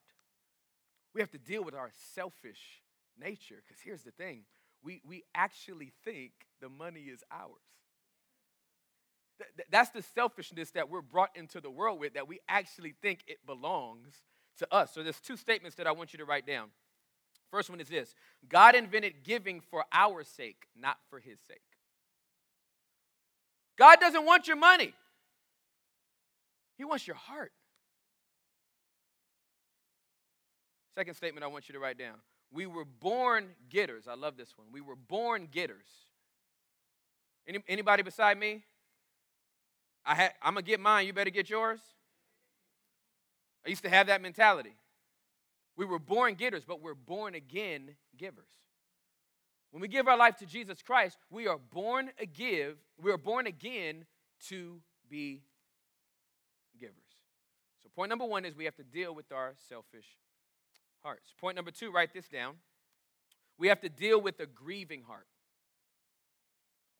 We 1.13 1.21
have 1.21 1.31
to 1.31 1.37
deal 1.37 1.63
with 1.63 1.75
our 1.75 1.91
selfish 2.13 2.81
nature. 3.19 3.61
Because 3.67 3.81
here's 3.83 4.03
the 4.03 4.11
thing 4.11 4.43
we, 4.81 5.01
we 5.05 5.23
actually 5.35 5.91
think 6.05 6.31
the 6.61 6.69
money 6.69 7.01
is 7.01 7.23
ours. 7.31 7.49
Th- 9.37 9.67
that's 9.69 9.89
the 9.89 10.01
selfishness 10.01 10.71
that 10.71 10.89
we're 10.89 11.01
brought 11.01 11.35
into 11.35 11.59
the 11.59 11.69
world 11.69 11.99
with, 11.99 12.13
that 12.13 12.27
we 12.27 12.39
actually 12.47 12.95
think 13.01 13.23
it 13.27 13.39
belongs 13.45 14.21
to 14.59 14.73
us. 14.73 14.93
So 14.93 15.03
there's 15.03 15.19
two 15.19 15.37
statements 15.37 15.75
that 15.75 15.87
I 15.87 15.91
want 15.91 16.13
you 16.13 16.19
to 16.19 16.25
write 16.25 16.47
down. 16.47 16.69
First 17.51 17.69
one 17.69 17.79
is 17.79 17.87
this 17.87 18.13
God 18.47 18.75
invented 18.75 19.23
giving 19.23 19.61
for 19.61 19.85
our 19.91 20.23
sake, 20.23 20.67
not 20.79 20.97
for 21.09 21.19
his 21.19 21.39
sake. 21.47 21.61
God 23.77 23.99
doesn't 23.99 24.25
want 24.25 24.47
your 24.47 24.57
money, 24.57 24.93
He 26.77 26.83
wants 26.83 27.07
your 27.07 27.15
heart. 27.15 27.51
Second 30.95 31.13
statement 31.13 31.43
I 31.43 31.47
want 31.47 31.69
you 31.69 31.73
to 31.73 31.79
write 31.79 31.99
down. 31.99 32.15
We 32.51 32.65
were 32.65 32.85
born 32.85 33.49
getters. 33.69 34.07
I 34.07 34.15
love 34.15 34.35
this 34.35 34.57
one. 34.57 34.67
We 34.71 34.81
were 34.81 34.95
born 34.95 35.47
getters. 35.51 35.85
Any, 37.47 37.59
anybody 37.67 38.01
beside 38.01 38.39
me? 38.39 38.63
I 40.03 40.31
going 40.43 40.55
to 40.55 40.61
get 40.63 40.79
mine. 40.79 41.05
You 41.05 41.13
better 41.13 41.29
get 41.29 41.49
yours. 41.49 41.79
I 43.65 43.69
used 43.69 43.83
to 43.83 43.89
have 43.89 44.07
that 44.07 44.21
mentality. 44.21 44.73
We 45.77 45.85
were 45.85 45.99
born 45.99 46.33
getters, 46.33 46.63
but 46.67 46.81
we're 46.81 46.95
born 46.95 47.35
again 47.35 47.95
givers. 48.17 48.49
When 49.71 49.81
we 49.81 49.87
give 49.87 50.07
our 50.07 50.17
life 50.17 50.37
to 50.37 50.45
Jesus 50.45 50.81
Christ, 50.81 51.17
we 51.29 51.47
are 51.47 51.57
born 51.57 52.09
a 52.19 52.25
give, 52.25 52.77
we 52.99 53.11
are 53.11 53.17
born 53.17 53.45
again 53.45 54.05
to 54.47 54.81
be 55.09 55.43
givers. 56.79 56.95
So 57.83 57.89
point 57.95 58.09
number 58.09 58.25
1 58.25 58.45
is 58.45 58.55
we 58.55 58.65
have 58.65 58.75
to 58.77 58.83
deal 58.83 59.13
with 59.13 59.31
our 59.31 59.53
selfish 59.69 60.17
hearts. 61.03 61.33
Point 61.39 61.55
number 61.55 61.71
two, 61.71 61.91
write 61.91 62.13
this 62.13 62.27
down. 62.27 62.55
We 63.57 63.67
have 63.67 63.81
to 63.81 63.89
deal 63.89 64.19
with 64.19 64.39
a 64.39 64.45
grieving 64.45 65.03
heart. 65.03 65.27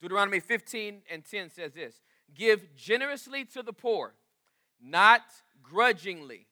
Deuteronomy 0.01 0.39
15 0.39 1.01
and 1.11 1.25
10 1.25 1.49
says 1.49 1.73
this 1.73 2.01
Give 2.33 2.75
generously 2.75 3.45
to 3.45 3.63
the 3.63 3.73
poor, 3.73 4.13
not 4.81 5.21
grudgingly, 5.63 6.46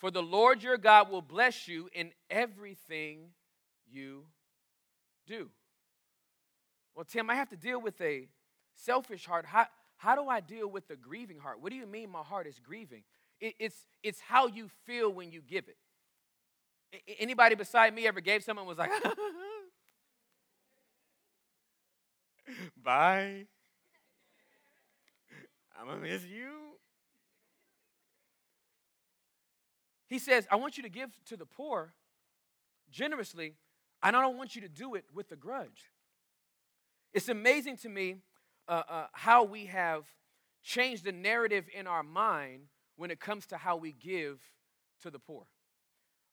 for 0.00 0.10
the 0.10 0.22
Lord 0.22 0.62
your 0.62 0.78
God 0.78 1.10
will 1.10 1.20
bless 1.20 1.68
you 1.68 1.90
in 1.92 2.12
everything 2.30 3.28
you 3.86 4.24
do. 5.26 5.50
Well, 6.96 7.04
Tim, 7.04 7.28
I 7.28 7.34
have 7.34 7.50
to 7.50 7.56
deal 7.56 7.80
with 7.80 8.00
a 8.00 8.28
selfish 8.74 9.26
heart. 9.26 9.44
How, 9.44 9.66
how 9.98 10.16
do 10.16 10.26
I 10.26 10.40
deal 10.40 10.68
with 10.68 10.88
a 10.90 10.96
grieving 10.96 11.38
heart? 11.38 11.60
What 11.60 11.70
do 11.70 11.76
you 11.76 11.86
mean 11.86 12.10
my 12.10 12.22
heart 12.22 12.46
is 12.46 12.58
grieving? 12.58 13.02
It, 13.40 13.54
it's, 13.58 13.76
it's 14.02 14.20
how 14.20 14.46
you 14.46 14.70
feel 14.86 15.12
when 15.12 15.30
you 15.30 15.42
give 15.46 15.64
it. 15.68 15.76
Anybody 17.18 17.54
beside 17.54 17.94
me 17.94 18.06
ever 18.06 18.20
gave 18.20 18.42
someone 18.42 18.66
was 18.66 18.78
like, 18.78 18.90
bye. 22.82 23.44
I'm 25.78 25.86
gonna 25.86 26.00
miss 26.00 26.24
you. 26.24 26.69
He 30.10 30.18
says, 30.18 30.46
I 30.50 30.56
want 30.56 30.76
you 30.76 30.82
to 30.82 30.90
give 30.90 31.10
to 31.26 31.36
the 31.38 31.46
poor 31.46 31.94
generously, 32.90 33.54
and 34.02 34.14
I 34.14 34.20
don't 34.20 34.36
want 34.36 34.54
you 34.54 34.60
to 34.60 34.68
do 34.68 34.94
it 34.94 35.04
with 35.14 35.32
a 35.32 35.36
grudge. 35.36 35.90
It's 37.14 37.30
amazing 37.30 37.78
to 37.78 37.88
me 37.88 38.16
uh, 38.68 38.82
uh, 38.88 39.06
how 39.12 39.44
we 39.44 39.66
have 39.66 40.04
changed 40.62 41.04
the 41.04 41.12
narrative 41.12 41.64
in 41.74 41.86
our 41.86 42.02
mind 42.02 42.64
when 42.96 43.10
it 43.10 43.20
comes 43.20 43.46
to 43.46 43.56
how 43.56 43.76
we 43.76 43.92
give 43.92 44.38
to 45.00 45.10
the 45.10 45.18
poor 45.18 45.46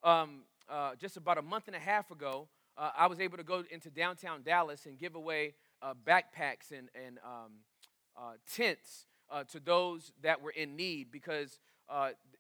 um, 0.03 0.43
uh, 0.69 0.95
just 0.95 1.17
about 1.17 1.37
a 1.37 1.41
month 1.41 1.67
and 1.67 1.75
a 1.75 1.79
half 1.79 2.11
ago, 2.11 2.47
uh, 2.77 2.91
I 2.97 3.07
was 3.07 3.19
able 3.19 3.37
to 3.37 3.43
go 3.43 3.63
into 3.71 3.89
downtown 3.89 4.41
Dallas 4.43 4.85
and 4.85 4.97
give 4.97 5.15
away 5.15 5.55
uh, 5.81 5.93
backpacks 6.05 6.71
and, 6.71 6.89
and 6.95 7.19
um, 7.25 7.51
uh, 8.17 8.33
tents 8.51 9.05
to 9.49 9.59
those 9.59 10.13
that 10.23 10.41
were 10.41 10.51
in 10.51 10.77
need 10.77 11.11
because 11.11 11.59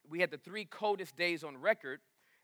we 0.09 0.19
had 0.19 0.31
the 0.31 0.37
three 0.37 0.65
coldest 0.65 1.15
days 1.15 1.43
on 1.43 1.57
record. 1.57 1.99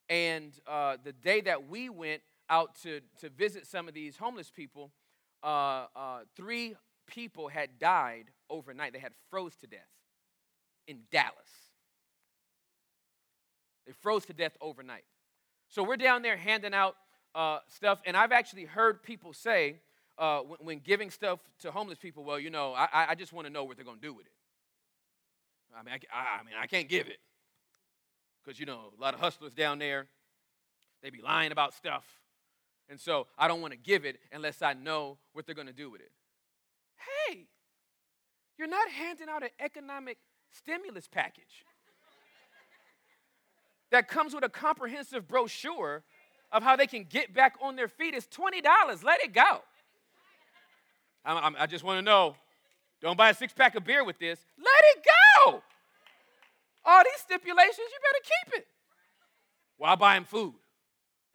And 0.09 0.53
the 0.65 1.13
day 1.21 1.41
that 1.41 1.69
we 1.69 1.89
went 1.89 2.21
out 2.49 2.75
to, 2.83 2.99
to 3.21 3.29
visit 3.29 3.65
some 3.65 3.87
of 3.87 3.93
these 3.93 4.17
homeless 4.17 4.51
people, 4.51 4.91
three 6.35 6.75
people 7.07 7.47
had 7.47 7.79
died 7.79 8.25
overnight. 8.49 8.93
They 8.93 8.99
had 8.99 9.13
froze 9.29 9.55
to 9.57 9.67
death 9.67 9.89
in 10.87 10.99
Dallas. 11.11 11.33
They 13.85 13.93
froze 13.93 14.25
to 14.25 14.33
death 14.33 14.57
overnight. 14.61 15.03
So 15.67 15.83
we're 15.83 15.97
down 15.97 16.21
there 16.21 16.37
handing 16.37 16.73
out 16.73 16.95
uh, 17.35 17.59
stuff, 17.67 17.99
and 18.05 18.15
I've 18.15 18.31
actually 18.31 18.65
heard 18.65 19.01
people 19.01 19.33
say 19.33 19.77
uh, 20.17 20.39
when, 20.39 20.59
when, 20.61 20.79
giving 20.79 21.09
stuff 21.09 21.39
to 21.61 21.71
homeless 21.71 21.97
people, 21.97 22.23
well, 22.23 22.39
you 22.39 22.51
know, 22.51 22.73
I, 22.73 23.07
I 23.09 23.15
just 23.15 23.33
want 23.33 23.47
to 23.47 23.53
know 23.53 23.63
what 23.63 23.75
they're 23.75 23.85
going 23.85 23.97
to 23.97 24.05
do 24.05 24.13
with 24.13 24.27
it. 24.27 24.31
I 25.75 25.81
mean, 25.81 25.95
I, 26.13 26.39
I 26.39 26.43
mean, 26.43 26.53
I 26.61 26.67
can't 26.67 26.87
give 26.87 27.07
it 27.07 27.17
because 28.43 28.59
you 28.59 28.65
know 28.65 28.91
a 28.97 29.01
lot 29.01 29.13
of 29.13 29.19
hustlers 29.19 29.53
down 29.53 29.79
there, 29.79 30.07
they 31.01 31.09
be 31.09 31.21
lying 31.21 31.51
about 31.51 31.73
stuff, 31.73 32.05
and 32.89 32.99
so 32.99 33.27
I 33.37 33.47
don't 33.47 33.61
want 33.61 33.73
to 33.73 33.79
give 33.79 34.05
it 34.05 34.19
unless 34.31 34.61
I 34.61 34.73
know 34.73 35.17
what 35.33 35.45
they're 35.45 35.55
going 35.55 35.67
to 35.67 35.73
do 35.73 35.89
with 35.89 36.01
it. 36.01 36.11
Hey, 37.27 37.47
you're 38.57 38.67
not 38.67 38.89
handing 38.89 39.29
out 39.29 39.43
an 39.43 39.49
economic 39.59 40.17
stimulus 40.51 41.07
package 41.07 41.65
that 43.91 44.07
comes 44.07 44.33
with 44.33 44.43
a 44.43 44.49
comprehensive 44.49 45.27
brochure 45.27 46.03
of 46.51 46.63
how 46.63 46.75
they 46.75 46.87
can 46.87 47.03
get 47.03 47.33
back 47.33 47.55
on 47.61 47.75
their 47.75 47.87
feet 47.87 48.13
is 48.13 48.27
$20. 48.27 49.03
Let 49.03 49.23
it 49.23 49.33
go. 49.33 49.61
I'm, 51.25 51.55
i 51.57 51.65
just 51.67 51.83
want 51.83 51.99
to 51.99 52.01
know 52.01 52.35
don't 53.01 53.17
buy 53.17 53.29
a 53.29 53.33
six 53.33 53.53
pack 53.53 53.75
of 53.75 53.83
beer 53.83 54.03
with 54.03 54.17
this. 54.17 54.39
Let 54.57 54.67
it 54.95 55.05
go. 55.45 55.61
All 56.85 57.03
these 57.03 57.21
stipulations, 57.21 57.77
you 57.77 57.99
better 58.01 58.23
keep 58.23 58.59
it. 58.59 58.67
While 59.77 59.95
buying 59.95 60.25
food. 60.25 60.55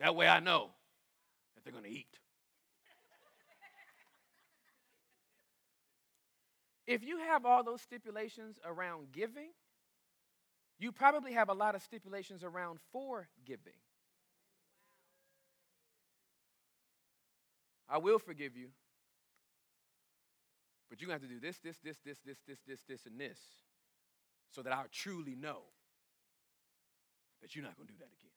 That 0.00 0.14
way 0.14 0.28
I 0.28 0.40
know 0.40 0.70
that 1.54 1.64
they're 1.64 1.72
going 1.72 1.84
to 1.84 1.90
eat. 1.90 2.06
If 6.86 7.04
you 7.04 7.18
have 7.18 7.44
all 7.44 7.62
those 7.62 7.82
stipulations 7.82 8.58
around 8.64 9.12
giving, 9.12 9.50
you 10.78 10.92
probably 10.92 11.32
have 11.32 11.48
a 11.48 11.52
lot 11.52 11.74
of 11.74 11.82
stipulations 11.82 12.42
around 12.42 12.78
forgiving. 12.92 13.74
I 17.90 17.98
will 17.98 18.18
forgive 18.18 18.56
you. 18.56 18.68
But 20.88 21.00
you're 21.00 21.08
going 21.08 21.18
to 21.18 21.24
have 21.24 21.30
to 21.30 21.34
do 21.34 21.40
this, 21.40 21.58
this, 21.58 21.76
this, 21.84 21.98
this, 22.04 22.18
this, 22.24 22.38
this, 22.46 22.58
this, 22.66 22.80
this, 22.88 23.06
and 23.06 23.20
this 23.20 23.38
so 24.50 24.62
that 24.62 24.72
I'll 24.72 24.86
truly 24.92 25.34
know 25.34 25.62
that 27.42 27.54
you're 27.54 27.64
not 27.64 27.76
going 27.76 27.86
to 27.86 27.92
do 27.92 27.98
that 27.98 28.06
again. 28.06 28.30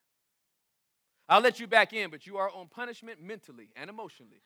I'll 1.30 1.42
let 1.42 1.60
you 1.60 1.68
back 1.68 1.94
in, 1.94 2.10
but 2.10 2.28
you 2.28 2.38
are 2.38 2.50
on 2.50 2.68
punishment 2.68 3.22
mentally 3.22 3.70
and 3.76 3.90
emotionally 3.90 4.42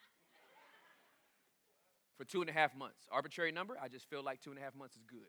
for 2.17 2.25
two 2.25 2.41
and 2.41 2.49
a 2.49 2.53
half 2.53 2.75
months. 2.75 3.07
Arbitrary 3.11 3.51
number, 3.51 3.77
I 3.81 3.87
just 3.87 4.09
feel 4.09 4.23
like 4.23 4.41
two 4.41 4.51
and 4.51 4.59
a 4.59 4.61
half 4.61 4.75
months 4.75 4.95
is 4.95 5.03
good. 5.03 5.27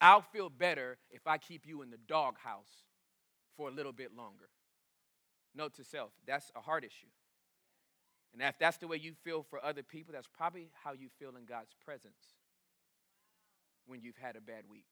I'll 0.00 0.22
feel 0.22 0.50
better 0.50 0.98
if 1.10 1.26
I 1.26 1.38
keep 1.38 1.66
you 1.66 1.82
in 1.82 1.90
the 1.90 1.98
doghouse 2.08 2.84
for 3.56 3.68
a 3.68 3.72
little 3.72 3.92
bit 3.92 4.14
longer. 4.16 4.48
Note 5.54 5.74
to 5.74 5.84
self, 5.84 6.10
that's 6.26 6.50
a 6.56 6.60
heart 6.60 6.84
issue. 6.84 7.06
And 8.32 8.42
if 8.42 8.58
that's 8.58 8.78
the 8.78 8.88
way 8.88 8.96
you 8.96 9.14
feel 9.22 9.44
for 9.44 9.64
other 9.64 9.84
people, 9.84 10.12
that's 10.12 10.26
probably 10.26 10.68
how 10.82 10.92
you 10.92 11.08
feel 11.20 11.36
in 11.36 11.44
God's 11.44 11.74
presence 11.84 12.34
when 13.86 14.02
you've 14.02 14.16
had 14.16 14.34
a 14.34 14.40
bad 14.40 14.64
week. 14.68 14.86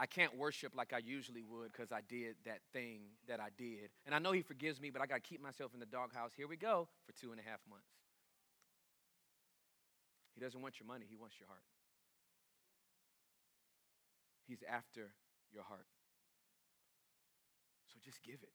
I 0.00 0.06
can't 0.06 0.34
worship 0.38 0.72
like 0.74 0.94
I 0.94 0.98
usually 0.98 1.42
would 1.42 1.70
because 1.72 1.92
I 1.92 2.00
did 2.08 2.36
that 2.46 2.60
thing 2.72 3.00
that 3.28 3.38
I 3.38 3.48
did. 3.58 3.90
And 4.06 4.14
I 4.14 4.18
know 4.18 4.32
He 4.32 4.40
forgives 4.40 4.80
me, 4.80 4.88
but 4.88 5.02
I 5.02 5.06
got 5.06 5.16
to 5.16 5.20
keep 5.20 5.42
myself 5.42 5.74
in 5.74 5.80
the 5.80 5.84
doghouse. 5.84 6.30
Here 6.34 6.48
we 6.48 6.56
go 6.56 6.88
for 7.04 7.12
two 7.12 7.32
and 7.32 7.38
a 7.38 7.42
half 7.42 7.60
months. 7.68 7.84
He 10.34 10.40
doesn't 10.40 10.62
want 10.62 10.80
your 10.80 10.86
money, 10.86 11.04
He 11.06 11.16
wants 11.16 11.36
your 11.38 11.48
heart. 11.48 11.60
He's 14.48 14.64
after 14.66 15.12
your 15.52 15.64
heart. 15.64 15.86
So 17.92 17.98
just 18.02 18.22
give 18.22 18.38
it 18.42 18.52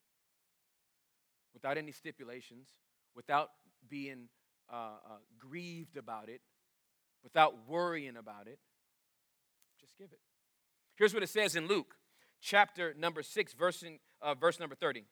without 1.54 1.78
any 1.78 1.92
stipulations, 1.92 2.70
without 3.16 3.52
being 3.88 4.30
uh, 4.68 4.98
uh, 5.06 5.18
grieved 5.38 5.96
about 5.96 6.28
it, 6.28 6.42
without 7.24 7.54
worrying 7.68 8.18
about 8.18 8.48
it. 8.48 8.58
Just 9.80 9.96
give 9.96 10.12
it. 10.12 10.20
Here's 10.96 11.14
what 11.14 11.24
it 11.24 11.30
says 11.30 11.56
in 11.56 11.68
Luke 11.68 11.96
chapter 12.42 12.94
number 12.98 13.24
6, 13.24 13.54
verse, 13.54 13.84
in, 13.84 14.00
uh, 14.22 14.36
verse 14.36 14.60
number 14.60 14.76
30. 14.76 15.04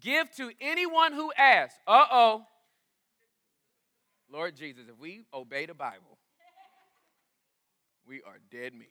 Give 0.00 0.30
to 0.36 0.50
anyone 0.60 1.12
who 1.12 1.32
asks. 1.36 1.78
Uh 1.86 2.04
oh. 2.10 2.46
Lord 4.30 4.56
Jesus, 4.56 4.84
if 4.88 4.98
we 4.98 5.24
obey 5.32 5.66
the 5.66 5.74
Bible, 5.74 6.18
we 8.06 8.16
are 8.22 8.38
dead 8.50 8.74
meat. 8.74 8.90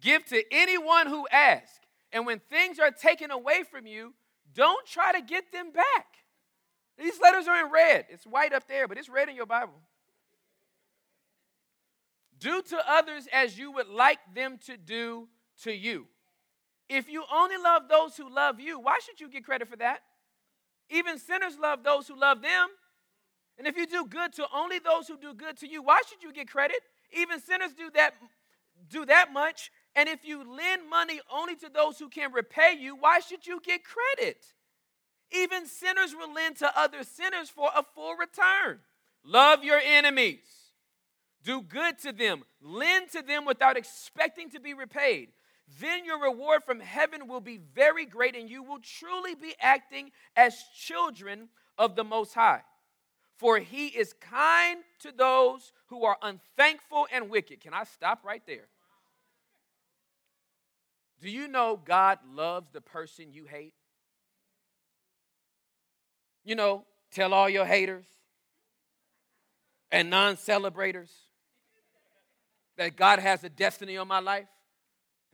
Give 0.00 0.24
to 0.26 0.42
anyone 0.52 1.06
who 1.06 1.26
asks. 1.32 1.80
And 2.12 2.26
when 2.26 2.40
things 2.50 2.78
are 2.78 2.90
taken 2.90 3.30
away 3.30 3.62
from 3.70 3.86
you, 3.86 4.14
don't 4.54 4.86
try 4.86 5.12
to 5.12 5.20
get 5.20 5.52
them 5.52 5.72
back. 5.72 6.06
These 6.98 7.20
letters 7.20 7.46
are 7.46 7.64
in 7.64 7.72
red. 7.72 8.06
It's 8.08 8.26
white 8.26 8.52
up 8.52 8.66
there, 8.66 8.88
but 8.88 8.98
it's 8.98 9.08
red 9.08 9.28
in 9.28 9.36
your 9.36 9.46
Bible. 9.46 9.74
Do 12.38 12.62
to 12.62 12.78
others 12.88 13.28
as 13.32 13.58
you 13.58 13.72
would 13.72 13.88
like 13.88 14.18
them 14.34 14.58
to 14.66 14.76
do 14.76 15.28
to 15.62 15.72
you. 15.72 16.06
If 16.88 17.08
you 17.08 17.24
only 17.32 17.56
love 17.56 17.88
those 17.88 18.16
who 18.16 18.32
love 18.32 18.60
you, 18.60 18.78
why 18.78 18.98
should 19.04 19.20
you 19.20 19.28
get 19.28 19.44
credit 19.44 19.68
for 19.68 19.76
that? 19.76 20.02
Even 20.90 21.18
sinners 21.18 21.58
love 21.60 21.82
those 21.84 22.08
who 22.08 22.18
love 22.18 22.40
them. 22.40 22.68
And 23.58 23.66
if 23.66 23.76
you 23.76 23.86
do 23.86 24.06
good 24.06 24.32
to 24.34 24.46
only 24.54 24.78
those 24.78 25.08
who 25.08 25.18
do 25.18 25.34
good 25.34 25.58
to 25.58 25.68
you, 25.68 25.82
why 25.82 26.00
should 26.08 26.22
you 26.22 26.32
get 26.32 26.48
credit? 26.48 26.80
Even 27.12 27.40
sinners 27.40 27.72
do 27.72 27.90
that 27.94 28.14
do 28.88 29.04
that 29.06 29.32
much. 29.32 29.70
And 29.96 30.08
if 30.08 30.24
you 30.24 30.38
lend 30.38 30.88
money 30.88 31.20
only 31.32 31.56
to 31.56 31.68
those 31.68 31.98
who 31.98 32.08
can 32.08 32.32
repay 32.32 32.76
you, 32.78 32.94
why 32.94 33.20
should 33.20 33.46
you 33.46 33.60
get 33.60 33.80
credit? 33.84 34.44
Even 35.32 35.66
sinners 35.66 36.14
will 36.14 36.32
lend 36.32 36.56
to 36.56 36.78
other 36.78 37.02
sinners 37.02 37.50
for 37.50 37.70
a 37.76 37.82
full 37.82 38.14
return. 38.14 38.78
Love 39.24 39.64
your 39.64 39.80
enemies. 39.84 40.57
Do 41.44 41.62
good 41.62 41.98
to 42.00 42.12
them. 42.12 42.42
Lend 42.60 43.10
to 43.12 43.22
them 43.22 43.44
without 43.44 43.76
expecting 43.76 44.50
to 44.50 44.60
be 44.60 44.74
repaid. 44.74 45.28
Then 45.80 46.04
your 46.04 46.20
reward 46.20 46.64
from 46.64 46.80
heaven 46.80 47.28
will 47.28 47.40
be 47.40 47.58
very 47.58 48.06
great, 48.06 48.34
and 48.34 48.48
you 48.48 48.62
will 48.62 48.80
truly 48.80 49.34
be 49.34 49.54
acting 49.60 50.10
as 50.34 50.56
children 50.74 51.48
of 51.76 51.94
the 51.94 52.04
Most 52.04 52.34
High. 52.34 52.62
For 53.36 53.58
he 53.58 53.86
is 53.86 54.14
kind 54.14 54.80
to 55.00 55.12
those 55.12 55.72
who 55.86 56.04
are 56.04 56.16
unthankful 56.22 57.06
and 57.12 57.30
wicked. 57.30 57.60
Can 57.60 57.72
I 57.74 57.84
stop 57.84 58.24
right 58.24 58.42
there? 58.46 58.66
Do 61.20 61.30
you 61.30 61.48
know 61.48 61.80
God 61.82 62.18
loves 62.32 62.68
the 62.72 62.80
person 62.80 63.32
you 63.32 63.44
hate? 63.44 63.74
You 66.44 66.54
know, 66.54 66.84
tell 67.12 67.34
all 67.34 67.48
your 67.48 67.66
haters 67.66 68.06
and 69.92 70.10
non 70.10 70.36
celebrators 70.36 71.12
that 72.78 72.96
God 72.96 73.18
has 73.18 73.44
a 73.44 73.48
destiny 73.50 73.96
on 73.96 74.08
my 74.08 74.20
life. 74.20 74.46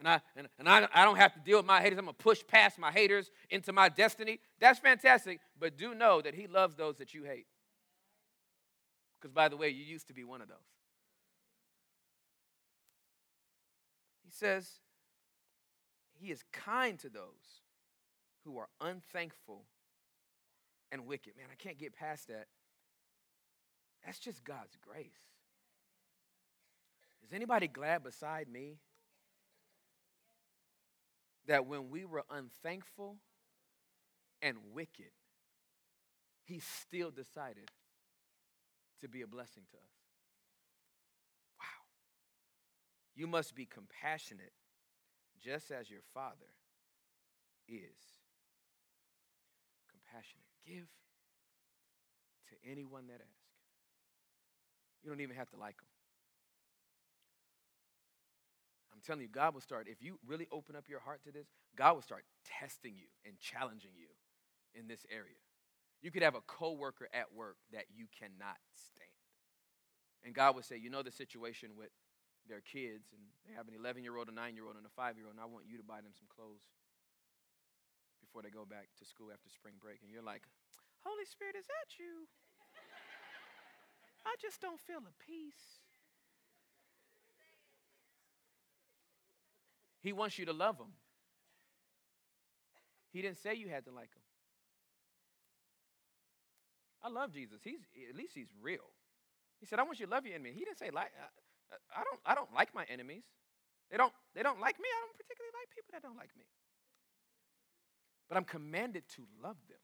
And, 0.00 0.08
I, 0.08 0.20
and, 0.36 0.48
and 0.58 0.68
I, 0.68 0.88
I 0.92 1.04
don't 1.04 1.16
have 1.16 1.32
to 1.34 1.40
deal 1.40 1.58
with 1.58 1.66
my 1.66 1.80
haters. 1.80 1.98
I'm 1.98 2.06
going 2.06 2.16
to 2.16 2.22
push 2.22 2.42
past 2.48 2.78
my 2.78 2.90
haters 2.90 3.30
into 3.48 3.72
my 3.72 3.88
destiny. 3.88 4.40
That's 4.58 4.80
fantastic. 4.80 5.38
But 5.58 5.76
do 5.78 5.94
know 5.94 6.20
that 6.20 6.34
He 6.34 6.48
loves 6.48 6.74
those 6.74 6.96
that 6.96 7.14
you 7.14 7.22
hate. 7.22 7.46
Because, 9.20 9.32
by 9.32 9.48
the 9.48 9.56
way, 9.56 9.68
you 9.68 9.84
used 9.84 10.08
to 10.08 10.14
be 10.14 10.24
one 10.24 10.42
of 10.42 10.48
those. 10.48 10.56
He 14.24 14.30
says, 14.30 14.68
he 16.14 16.30
is 16.30 16.42
kind 16.52 16.98
to 17.00 17.08
those 17.08 17.62
who 18.44 18.58
are 18.58 18.68
unthankful 18.80 19.64
and 20.90 21.06
wicked. 21.06 21.34
Man, 21.36 21.46
I 21.52 21.54
can't 21.54 21.78
get 21.78 21.94
past 21.94 22.28
that. 22.28 22.46
That's 24.04 24.18
just 24.18 24.44
God's 24.44 24.76
grace. 24.82 25.33
Is 27.24 27.32
anybody 27.32 27.68
glad 27.68 28.04
beside 28.04 28.48
me 28.48 28.76
that 31.46 31.66
when 31.66 31.90
we 31.90 32.04
were 32.04 32.24
unthankful 32.30 33.16
and 34.42 34.58
wicked, 34.72 35.12
He 36.44 36.60
still 36.60 37.10
decided 37.10 37.70
to 39.00 39.08
be 39.08 39.22
a 39.22 39.26
blessing 39.26 39.62
to 39.70 39.76
us? 39.78 39.94
Wow. 41.58 41.84
You 43.14 43.26
must 43.26 43.54
be 43.54 43.64
compassionate 43.64 44.52
just 45.42 45.70
as 45.70 45.90
your 45.90 46.02
Father 46.12 46.52
is 47.66 48.20
compassionate. 49.88 50.44
Give 50.66 50.86
to 52.48 52.70
anyone 52.70 53.06
that 53.06 53.20
asks. 53.20 53.30
You 55.02 55.10
don't 55.10 55.20
even 55.20 55.36
have 55.36 55.50
to 55.50 55.56
like 55.56 55.76
them. 55.76 55.93
I'm 58.94 59.02
telling 59.02 59.22
you, 59.22 59.28
God 59.28 59.54
will 59.54 59.60
start, 59.60 59.88
if 59.90 60.00
you 60.00 60.18
really 60.24 60.46
open 60.54 60.76
up 60.76 60.86
your 60.88 61.00
heart 61.00 61.26
to 61.26 61.32
this, 61.32 61.50
God 61.74 61.94
will 61.98 62.06
start 62.06 62.22
testing 62.46 62.94
you 62.94 63.10
and 63.26 63.34
challenging 63.42 63.90
you 63.98 64.06
in 64.78 64.86
this 64.86 65.02
area. 65.10 65.42
You 65.98 66.14
could 66.14 66.22
have 66.22 66.38
a 66.38 66.46
coworker 66.46 67.10
at 67.10 67.34
work 67.34 67.58
that 67.74 67.90
you 67.90 68.06
cannot 68.06 68.62
stand. 68.70 69.10
And 70.22 70.30
God 70.30 70.54
would 70.54 70.64
say, 70.64 70.78
You 70.78 70.88
know 70.94 71.02
the 71.02 71.10
situation 71.10 71.74
with 71.74 71.90
their 72.46 72.62
kids, 72.62 73.10
and 73.10 73.20
they 73.48 73.52
have 73.56 73.66
an 73.66 73.74
11 73.74 74.04
year 74.04 74.14
old, 74.14 74.28
a 74.28 74.34
9 74.34 74.54
year 74.54 74.68
old, 74.68 74.76
and 74.76 74.86
a 74.86 74.94
5 74.94 75.16
year 75.18 75.26
old, 75.26 75.34
and 75.34 75.42
I 75.42 75.48
want 75.48 75.66
you 75.66 75.76
to 75.76 75.84
buy 75.84 75.98
them 75.98 76.14
some 76.14 76.30
clothes 76.30 76.70
before 78.22 78.46
they 78.46 78.52
go 78.54 78.64
back 78.64 78.94
to 79.00 79.04
school 79.04 79.34
after 79.34 79.50
spring 79.50 79.74
break. 79.80 80.06
And 80.06 80.12
you're 80.12 80.24
like, 80.24 80.46
Holy 81.02 81.26
Spirit, 81.26 81.56
is 81.58 81.66
that 81.66 81.98
you? 81.98 82.30
I 84.24 84.36
just 84.40 84.60
don't 84.60 84.80
feel 84.80 85.04
a 85.04 85.14
peace. 85.20 85.83
He 90.04 90.12
wants 90.12 90.38
you 90.38 90.46
to 90.46 90.52
love 90.52 90.78
him. 90.78 90.92
He 93.10 93.22
didn't 93.22 93.38
say 93.38 93.54
you 93.54 93.68
had 93.68 93.86
to 93.86 93.90
like 93.90 94.12
him. 94.14 94.22
I 97.02 97.08
love 97.08 97.32
Jesus. 97.32 97.58
He's 97.64 97.80
at 98.08 98.14
least 98.14 98.32
he's 98.34 98.52
real. 98.62 98.86
He 99.58 99.66
said, 99.66 99.78
"I 99.78 99.82
want 99.82 99.98
you 99.98 100.06
to 100.06 100.12
love 100.12 100.24
your 100.24 100.36
enemy." 100.36 100.52
He 100.52 100.64
didn't 100.64 100.78
say 100.78 100.90
like. 100.90 101.10
Uh, 101.20 101.26
I 101.96 102.02
don't, 102.04 102.20
I 102.24 102.34
don't 102.34 102.52
like 102.54 102.74
my 102.74 102.84
enemies. 102.88 103.24
They 103.90 103.96
don't, 103.96 104.12
they 104.34 104.42
don't 104.42 104.60
like 104.60 104.78
me. 104.78 104.86
I 104.86 105.00
don't 105.06 105.16
particularly 105.16 105.52
like 105.54 105.68
people 105.74 105.90
that 105.92 106.02
don't 106.02 106.16
like 106.16 106.30
me. 106.36 106.44
But 108.28 108.36
I'm 108.36 108.44
commanded 108.44 109.04
to 109.16 109.22
love 109.42 109.56
them. 109.68 109.78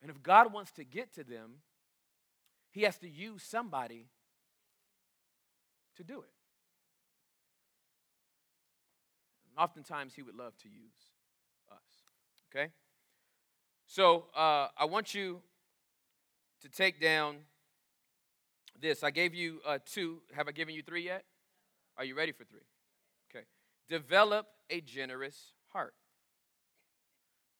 And 0.00 0.10
if 0.10 0.22
God 0.22 0.52
wants 0.52 0.72
to 0.72 0.84
get 0.84 1.14
to 1.14 1.24
them, 1.24 1.62
He 2.70 2.82
has 2.82 2.96
to 2.98 3.08
use 3.08 3.42
somebody 3.42 4.06
to 5.96 6.04
do 6.04 6.20
it. 6.20 6.30
And 9.48 9.51
oftentimes, 9.62 10.14
He 10.14 10.22
would 10.22 10.34
love 10.34 10.56
to 10.62 10.68
use 10.68 11.12
us. 11.70 11.78
Okay? 12.50 12.70
So 13.86 14.26
uh, 14.36 14.68
I 14.78 14.84
want 14.86 15.14
you 15.14 15.40
to 16.62 16.68
take 16.68 17.00
down 17.00 17.36
this. 18.80 19.04
I 19.04 19.10
gave 19.10 19.34
you 19.34 19.60
uh, 19.66 19.78
two. 19.84 20.22
Have 20.34 20.48
I 20.48 20.52
given 20.52 20.74
you 20.74 20.82
three 20.82 21.04
yet? 21.04 21.24
Are 21.96 22.04
you 22.04 22.16
ready 22.16 22.32
for 22.32 22.44
three? 22.44 22.66
Okay. 23.30 23.44
Develop 23.88 24.46
a 24.70 24.80
generous 24.80 25.52
heart. 25.72 25.94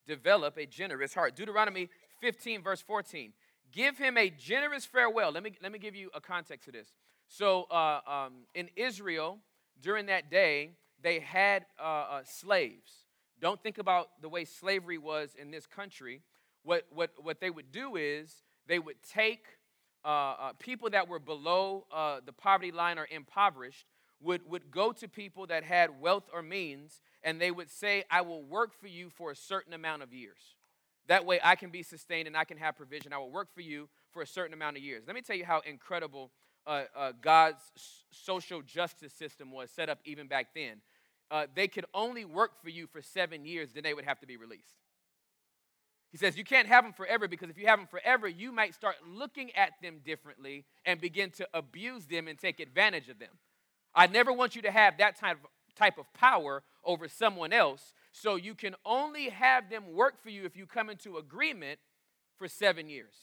develop 0.06 0.58
a 0.58 0.66
generous 0.66 1.14
heart. 1.14 1.36
Deuteronomy 1.36 1.88
15, 2.20 2.62
verse 2.62 2.80
14. 2.80 3.32
Give 3.70 3.96
him 3.96 4.18
a 4.18 4.30
generous 4.30 4.84
farewell. 4.84 5.30
Let 5.32 5.42
me, 5.42 5.52
let 5.62 5.72
me 5.72 5.78
give 5.78 5.94
you 5.94 6.10
a 6.14 6.20
context 6.20 6.66
to 6.66 6.72
this. 6.72 6.92
So, 7.28 7.64
uh, 7.70 8.00
um, 8.06 8.32
in 8.54 8.68
Israel, 8.76 9.38
during 9.80 10.06
that 10.06 10.30
day, 10.30 10.72
they 11.02 11.20
had 11.20 11.66
uh, 11.80 11.82
uh, 11.82 12.22
slaves. 12.24 12.92
Don't 13.40 13.62
think 13.62 13.78
about 13.78 14.08
the 14.20 14.28
way 14.28 14.44
slavery 14.44 14.98
was 14.98 15.34
in 15.38 15.50
this 15.50 15.66
country. 15.66 16.22
What, 16.62 16.86
what, 16.90 17.10
what 17.20 17.40
they 17.40 17.50
would 17.50 17.72
do 17.72 17.96
is 17.96 18.42
they 18.68 18.78
would 18.78 18.96
take 19.02 19.44
uh, 20.04 20.08
uh, 20.08 20.52
people 20.58 20.90
that 20.90 21.08
were 21.08 21.18
below 21.18 21.86
uh, 21.92 22.20
the 22.24 22.32
poverty 22.32 22.72
line 22.72 22.98
or 22.98 23.06
impoverished, 23.10 23.86
would, 24.20 24.48
would 24.48 24.70
go 24.70 24.92
to 24.92 25.08
people 25.08 25.46
that 25.48 25.64
had 25.64 26.00
wealth 26.00 26.24
or 26.32 26.42
means, 26.42 27.00
and 27.22 27.40
they 27.40 27.50
would 27.50 27.70
say, 27.70 28.04
I 28.10 28.20
will 28.20 28.42
work 28.42 28.72
for 28.80 28.86
you 28.86 29.10
for 29.10 29.30
a 29.30 29.36
certain 29.36 29.72
amount 29.72 30.02
of 30.02 30.12
years. 30.12 30.38
That 31.08 31.24
way 31.24 31.40
I 31.42 31.56
can 31.56 31.70
be 31.70 31.82
sustained 31.82 32.28
and 32.28 32.36
I 32.36 32.44
can 32.44 32.56
have 32.58 32.76
provision. 32.76 33.12
I 33.12 33.18
will 33.18 33.30
work 33.30 33.52
for 33.52 33.60
you 33.60 33.88
for 34.12 34.22
a 34.22 34.26
certain 34.26 34.54
amount 34.54 34.76
of 34.76 34.82
years. 34.82 35.02
Let 35.06 35.14
me 35.14 35.22
tell 35.22 35.36
you 35.36 35.44
how 35.44 35.60
incredible 35.66 36.30
uh, 36.66 36.84
uh, 36.96 37.12
God's 37.20 37.62
social 38.10 38.62
justice 38.62 39.12
system 39.12 39.50
was 39.50 39.70
set 39.70 39.88
up 39.88 39.98
even 40.04 40.26
back 40.26 40.48
then. 40.54 40.80
Uh, 41.30 41.46
they 41.54 41.66
could 41.66 41.86
only 41.94 42.24
work 42.24 42.62
for 42.62 42.68
you 42.68 42.86
for 42.86 43.00
seven 43.00 43.44
years, 43.44 43.72
then 43.72 43.82
they 43.82 43.94
would 43.94 44.04
have 44.04 44.20
to 44.20 44.26
be 44.26 44.36
released. 44.36 44.76
He 46.10 46.18
says 46.18 46.36
you 46.36 46.44
can't 46.44 46.68
have 46.68 46.84
them 46.84 46.92
forever 46.92 47.26
because 47.26 47.48
if 47.48 47.56
you 47.56 47.66
have 47.66 47.78
them 47.78 47.88
forever, 47.88 48.28
you 48.28 48.52
might 48.52 48.74
start 48.74 48.96
looking 49.06 49.50
at 49.56 49.72
them 49.82 50.00
differently 50.04 50.66
and 50.84 51.00
begin 51.00 51.30
to 51.32 51.48
abuse 51.54 52.04
them 52.04 52.28
and 52.28 52.38
take 52.38 52.60
advantage 52.60 53.08
of 53.08 53.18
them. 53.18 53.30
I 53.94 54.06
never 54.06 54.32
want 54.32 54.54
you 54.54 54.62
to 54.62 54.70
have 54.70 54.98
that 54.98 55.18
type 55.18 55.38
of, 55.42 55.50
type 55.74 55.96
of 55.98 56.12
power 56.12 56.62
over 56.84 57.08
someone 57.08 57.52
else. 57.52 57.94
So 58.12 58.36
you 58.36 58.54
can 58.54 58.74
only 58.84 59.30
have 59.30 59.70
them 59.70 59.94
work 59.94 60.22
for 60.22 60.28
you 60.28 60.44
if 60.44 60.54
you 60.54 60.66
come 60.66 60.90
into 60.90 61.16
agreement 61.16 61.78
for 62.36 62.46
seven 62.46 62.90
years. 62.90 63.14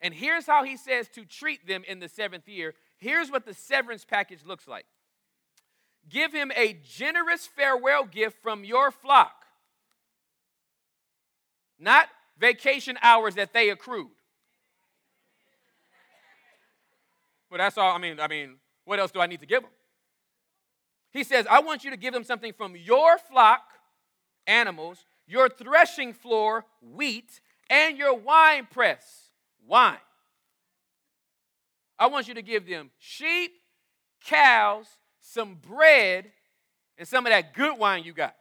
And 0.00 0.12
here's 0.12 0.46
how 0.46 0.64
he 0.64 0.76
says 0.76 1.08
to 1.10 1.24
treat 1.24 1.66
them 1.66 1.82
in 1.86 1.98
the 1.98 2.08
seventh 2.08 2.48
year. 2.48 2.74
Here's 2.98 3.30
what 3.30 3.46
the 3.46 3.54
severance 3.54 4.04
package 4.04 4.44
looks 4.44 4.68
like 4.68 4.86
give 6.08 6.32
him 6.32 6.52
a 6.54 6.78
generous 6.86 7.46
farewell 7.46 8.04
gift 8.04 8.36
from 8.42 8.62
your 8.62 8.90
flock, 8.90 9.46
not 11.78 12.08
vacation 12.38 12.98
hours 13.02 13.34
that 13.36 13.52
they 13.52 13.70
accrued. 13.70 14.10
Well, 17.50 17.58
that's 17.58 17.78
all. 17.78 17.94
I 17.94 17.98
mean, 17.98 18.18
I 18.20 18.28
mean, 18.28 18.56
what 18.84 18.98
else 18.98 19.12
do 19.12 19.20
I 19.20 19.26
need 19.26 19.40
to 19.40 19.46
give 19.46 19.62
them? 19.62 19.70
He 21.12 21.22
says, 21.22 21.46
I 21.48 21.60
want 21.60 21.84
you 21.84 21.90
to 21.90 21.96
give 21.96 22.12
them 22.12 22.24
something 22.24 22.52
from 22.52 22.74
your 22.74 23.18
flock, 23.18 23.62
animals, 24.46 25.04
your 25.26 25.48
threshing 25.48 26.12
floor, 26.12 26.64
wheat, 26.82 27.40
and 27.70 27.96
your 27.96 28.14
wine 28.14 28.66
press, 28.68 29.23
wine. 29.66 29.98
I 31.98 32.06
want 32.06 32.28
you 32.28 32.34
to 32.34 32.42
give 32.42 32.66
them 32.66 32.90
sheep, 32.98 33.52
cows, 34.24 34.86
some 35.20 35.54
bread, 35.54 36.30
and 36.98 37.06
some 37.06 37.26
of 37.26 37.30
that 37.30 37.54
good 37.54 37.78
wine 37.78 38.04
you 38.04 38.12
got. 38.12 38.34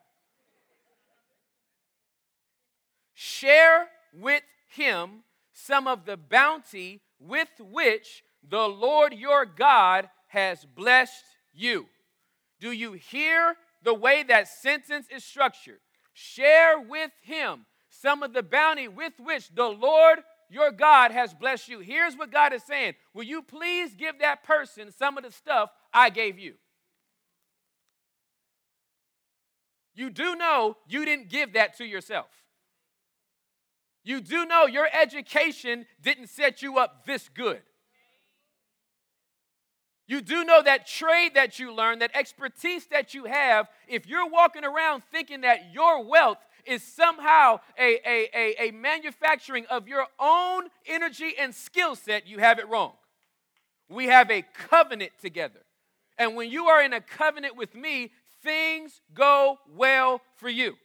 Share 3.14 3.88
with 4.14 4.44
him 4.76 5.24
some 5.54 5.88
of 5.88 6.06
the 6.06 6.18
bounty 6.18 7.02
with 7.20 7.50
which 7.60 8.24
the 8.48 8.68
Lord 8.68 9.14
your 9.14 9.46
God 9.46 10.10
has 10.28 10.66
blessed 10.66 11.24
you. 11.54 11.88
Do 12.60 12.72
you 12.72 12.94
hear 12.94 13.56
the 13.84 13.94
way 13.94 14.24
that 14.24 14.48
sentence 14.48 15.08
is 15.14 15.24
structured? 15.24 15.80
Share 16.14 16.80
with 16.80 17.12
him 17.22 17.66
some 17.90 18.24
of 18.24 18.34
the 18.34 18.44
bounty 18.44 18.88
with 18.88 19.14
which 19.20 19.54
the 19.54 19.68
Lord 19.68 20.20
your 20.54 20.72
God 20.72 21.12
has 21.12 21.34
blessed 21.34 21.68
you. 21.68 21.80
Here's 21.80 22.16
what 22.16 22.32
God 22.32 22.54
is 22.54 22.63
saying 22.63 22.94
Will 23.13 23.24
you 23.24 23.42
please 23.42 23.96
give 23.96 24.20
that 24.20 24.44
person 24.44 24.92
some 24.92 25.18
of 25.18 25.24
the 25.24 25.32
stuff 25.32 25.72
I 25.94 26.10
gave 26.10 26.38
you? 26.38 26.54
You 29.96 30.10
do 30.10 30.36
know 30.36 30.78
you 30.88 31.06
didn't 31.06 31.30
give 31.30 31.54
that 31.54 31.78
to 31.78 31.86
yourself. 31.86 32.28
You 34.04 34.22
do 34.22 34.46
know 34.46 34.66
your 34.66 34.88
education 34.94 35.86
didn't 36.02 36.28
set 36.28 36.62
you 36.62 36.78
up 36.78 37.06
this 37.06 37.30
good. 37.30 37.62
You 40.06 40.22
do 40.22 40.44
know 40.44 40.62
that 40.62 40.86
trade 40.86 41.36
that 41.36 41.60
you 41.60 41.74
learned, 41.74 42.02
that 42.02 42.12
expertise 42.13 42.88
that 42.88 43.13
you 43.13 43.26
have, 43.26 43.70
if 43.88 44.06
you're 44.06 44.30
walking 44.30 44.66
around 44.66 45.04
thinking 45.12 45.42
that 45.42 45.74
your 45.74 46.04
wealth 46.04 46.39
is 46.65 46.84
somehow 46.84 47.60
a, 47.78 47.99
a, 48.06 48.30
a, 48.34 48.67
a 48.69 48.71
manufacturing 48.71 49.65
of 49.67 49.88
your 49.88 50.06
own 50.19 50.63
energy 50.86 51.34
and 51.39 51.54
skill 51.54 51.95
set, 51.95 52.28
you 52.28 52.39
have 52.39 52.60
it 52.60 52.67
wrong. 52.69 52.93
We 53.89 54.06
have 54.08 54.32
a 54.32 54.43
covenant 54.69 55.12
together. 55.21 55.60
And 56.17 56.36
when 56.36 56.49
you 56.49 56.67
are 56.67 56.84
in 56.84 56.93
a 56.93 57.02
covenant 57.02 57.56
with 57.56 57.76
me, 57.76 58.12
things 58.43 59.02
go 59.13 59.60
well 59.76 60.21
for 60.36 60.49
you. 60.49 60.76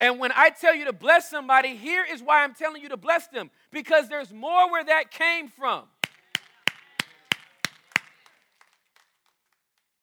And 0.00 0.18
when 0.18 0.32
I 0.34 0.50
tell 0.50 0.74
you 0.74 0.84
to 0.86 0.92
bless 0.92 1.30
somebody, 1.30 1.76
here 1.76 2.04
is 2.10 2.22
why 2.22 2.42
I'm 2.42 2.54
telling 2.54 2.82
you 2.82 2.88
to 2.90 2.96
bless 2.96 3.28
them 3.28 3.50
because 3.70 4.08
there's 4.08 4.32
more 4.32 4.70
where 4.70 4.84
that 4.84 5.10
came 5.10 5.48
from. 5.48 5.84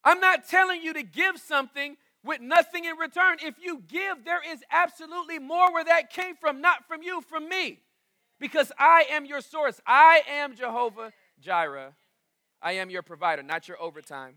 I'm 0.04 0.20
not 0.20 0.48
telling 0.48 0.82
you 0.82 0.94
to 0.94 1.04
give 1.04 1.38
something 1.38 1.98
with 2.24 2.42
nothing 2.42 2.86
in 2.86 2.98
return. 2.98 3.38
If 3.44 3.56
you 3.62 3.84
give, 3.88 4.24
there 4.26 4.42
is 4.52 4.64
absolutely 4.72 5.40
more 5.40 5.74
where 5.74 5.84
that 5.84 6.12
came 6.12 6.36
from, 6.36 6.62
not 6.62 6.88
from 6.88 7.02
you, 7.02 7.22
from 7.22 7.50
me. 7.50 7.80
Because 8.40 8.72
I 8.78 9.06
am 9.12 9.26
your 9.26 9.42
source. 9.42 9.80
I 9.86 10.22
am 10.28 10.56
Jehovah 10.56 11.12
Jireh. 11.40 11.94
I 12.62 12.74
am 12.74 12.90
your 12.90 13.02
provider, 13.02 13.44
not 13.44 13.68
your 13.68 13.82
overtime. 13.82 14.36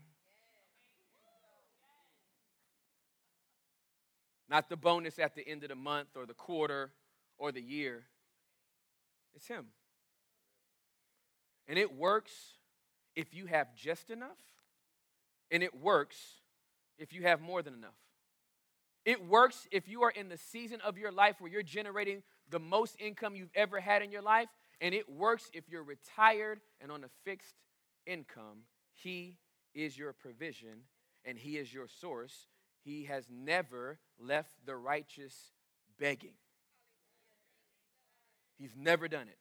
Not 4.49 4.69
the 4.69 4.77
bonus 4.77 5.17
at 5.17 5.35
the 5.35 5.47
end 5.47 5.63
of 5.63 5.69
the 5.69 5.75
month 5.75 6.09
or 6.15 6.25
the 6.25 6.33
quarter 6.33 6.91
or 7.37 7.51
the 7.51 7.61
year. 7.61 8.03
It's 9.35 9.47
Him. 9.47 9.65
And 11.67 11.79
it 11.79 11.93
works 11.93 12.31
if 13.15 13.33
you 13.33 13.47
have 13.47 13.75
just 13.75 14.09
enough 14.11 14.37
and 15.49 15.63
it 15.63 15.73
works 15.73 16.17
if 16.97 17.13
you 17.13 17.23
have 17.23 17.41
more 17.41 17.61
than 17.61 17.73
enough. 17.73 17.95
It 19.05 19.23
works 19.27 19.67
if 19.71 19.87
you 19.87 20.03
are 20.03 20.09
in 20.09 20.29
the 20.29 20.37
season 20.37 20.81
of 20.81 20.97
your 20.97 21.11
life 21.11 21.35
where 21.39 21.51
you're 21.51 21.61
generating 21.61 22.23
the 22.49 22.59
most 22.59 22.95
income 22.99 23.35
you've 23.35 23.51
ever 23.53 23.79
had 23.79 24.01
in 24.01 24.11
your 24.11 24.23
life. 24.23 24.47
And 24.81 24.95
it 24.95 25.09
works 25.09 25.49
if 25.53 25.69
you're 25.69 25.83
retired 25.83 26.59
and 26.81 26.91
on 26.91 27.03
a 27.03 27.09
fixed 27.23 27.55
income. 28.05 28.63
He 28.93 29.37
is 29.73 29.97
your 29.97 30.13
provision 30.13 30.81
and 31.23 31.37
He 31.37 31.57
is 31.57 31.73
your 31.73 31.87
source. 31.87 32.47
He 32.83 33.05
has 33.05 33.25
never 33.29 33.99
left 34.19 34.53
the 34.65 34.75
righteous 34.75 35.51
begging. 35.99 36.33
He's 38.57 38.75
never 38.75 39.07
done 39.07 39.27
it. 39.27 39.37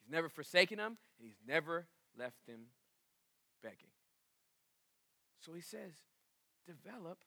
He's 0.00 0.10
never 0.10 0.28
forsaken 0.28 0.78
them, 0.78 0.96
and 1.18 1.26
He's 1.26 1.38
never 1.46 1.86
left 2.18 2.46
them 2.46 2.60
begging. 3.62 3.90
So 5.40 5.52
he 5.52 5.60
says, 5.60 5.92
develop 6.66 7.18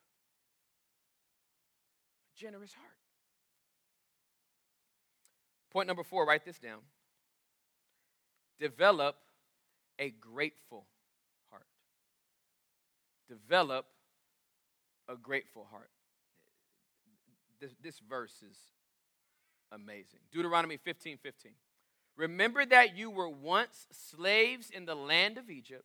a 2.24 2.40
generous 2.40 2.72
heart. 2.72 2.96
Point 5.70 5.86
number 5.86 6.02
four, 6.02 6.26
write 6.26 6.44
this 6.44 6.58
down. 6.58 6.80
Develop 8.58 9.16
a 9.98 10.10
grateful 10.10 10.86
heart. 11.50 11.66
Develop 13.28 13.86
a 15.08 15.16
grateful 15.16 15.66
heart. 15.70 15.90
This, 17.60 17.74
this 17.82 18.00
verse 18.00 18.42
is 18.48 18.56
amazing. 19.72 20.20
Deuteronomy 20.32 20.76
15 20.76 21.18
15. 21.18 21.52
Remember 22.16 22.66
that 22.66 22.96
you 22.96 23.10
were 23.10 23.30
once 23.30 23.86
slaves 23.92 24.70
in 24.70 24.84
the 24.84 24.94
land 24.94 25.38
of 25.38 25.48
Egypt 25.48 25.84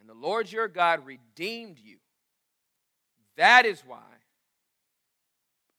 and 0.00 0.08
the 0.08 0.14
Lord 0.14 0.50
your 0.52 0.68
God 0.68 1.04
redeemed 1.06 1.78
you. 1.78 1.96
That 3.36 3.66
is 3.66 3.82
why 3.84 3.98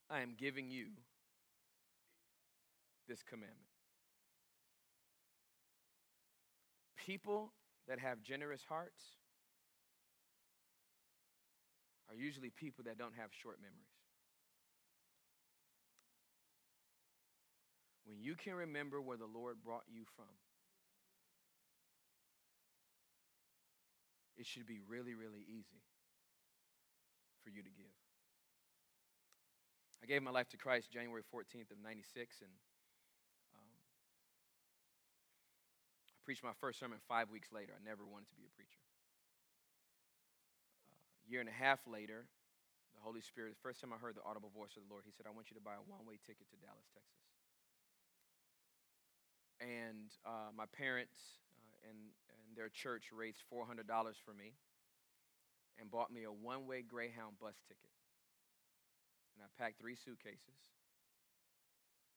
I 0.09 0.21
am 0.21 0.35
giving 0.37 0.69
you 0.69 0.87
this 3.07 3.23
commandment. 3.23 3.59
People 6.97 7.53
that 7.87 7.99
have 7.99 8.21
generous 8.21 8.63
hearts 8.67 9.01
are 12.09 12.15
usually 12.15 12.49
people 12.49 12.83
that 12.85 12.97
don't 12.97 13.13
have 13.15 13.29
short 13.31 13.57
memories. 13.61 13.85
When 18.05 18.19
you 18.21 18.35
can 18.35 18.53
remember 18.53 19.01
where 19.01 19.17
the 19.17 19.25
Lord 19.25 19.57
brought 19.63 19.83
you 19.91 20.03
from, 20.15 20.25
it 24.37 24.45
should 24.45 24.67
be 24.67 24.79
really, 24.87 25.15
really 25.15 25.45
easy 25.47 25.81
for 27.45 27.53
you 27.53 27.61
to 27.61 27.69
give. 27.69 27.93
I 30.01 30.09
gave 30.09 30.25
my 30.25 30.33
life 30.33 30.49
to 30.53 30.57
Christ 30.57 30.89
January 30.89 31.21
14th 31.33 31.69
of 31.69 31.77
96, 31.81 32.41
and 32.41 32.53
um, 33.57 33.73
I 36.13 36.21
preached 36.25 36.45
my 36.45 36.57
first 36.57 36.77
sermon 36.77 36.97
five 37.09 37.29
weeks 37.29 37.49
later. 37.53 37.73
I 37.73 37.81
never 37.81 38.05
wanted 38.05 38.29
to 38.29 38.37
be 38.37 38.45
a 38.45 38.53
preacher. 38.53 38.81
Uh, 40.89 40.93
a 40.93 41.25
year 41.25 41.41
and 41.41 41.49
a 41.49 41.57
half 41.57 41.81
later, 41.89 42.29
the 42.93 43.01
Holy 43.01 43.21
Spirit, 43.21 43.57
the 43.57 43.65
first 43.65 43.81
time 43.81 43.93
I 43.93 44.01
heard 44.01 44.13
the 44.13 44.25
audible 44.25 44.53
voice 44.53 44.77
of 44.77 44.85
the 44.85 44.89
Lord, 44.93 45.05
He 45.05 45.13
said, 45.13 45.25
I 45.25 45.33
want 45.33 45.49
you 45.49 45.57
to 45.57 45.65
buy 45.65 45.73
a 45.73 45.85
one 45.85 46.05
way 46.05 46.21
ticket 46.21 46.49
to 46.53 46.57
Dallas, 46.61 46.85
Texas. 46.93 47.25
And 49.57 50.13
uh, 50.21 50.53
my 50.53 50.69
parents 50.69 51.41
uh, 51.49 51.89
and, 51.89 51.97
and 52.29 52.45
their 52.53 52.69
church 52.69 53.09
raised 53.09 53.41
$400 53.49 53.85
for 54.21 54.37
me 54.37 54.53
and 55.79 55.91
bought 55.91 56.11
me 56.11 56.23
a 56.23 56.31
one 56.31 56.67
way 56.67 56.81
Greyhound 56.81 57.39
bus 57.39 57.55
ticket. 57.67 57.91
And 59.35 59.43
I 59.43 59.47
packed 59.61 59.79
three 59.79 59.95
suitcases 59.95 60.71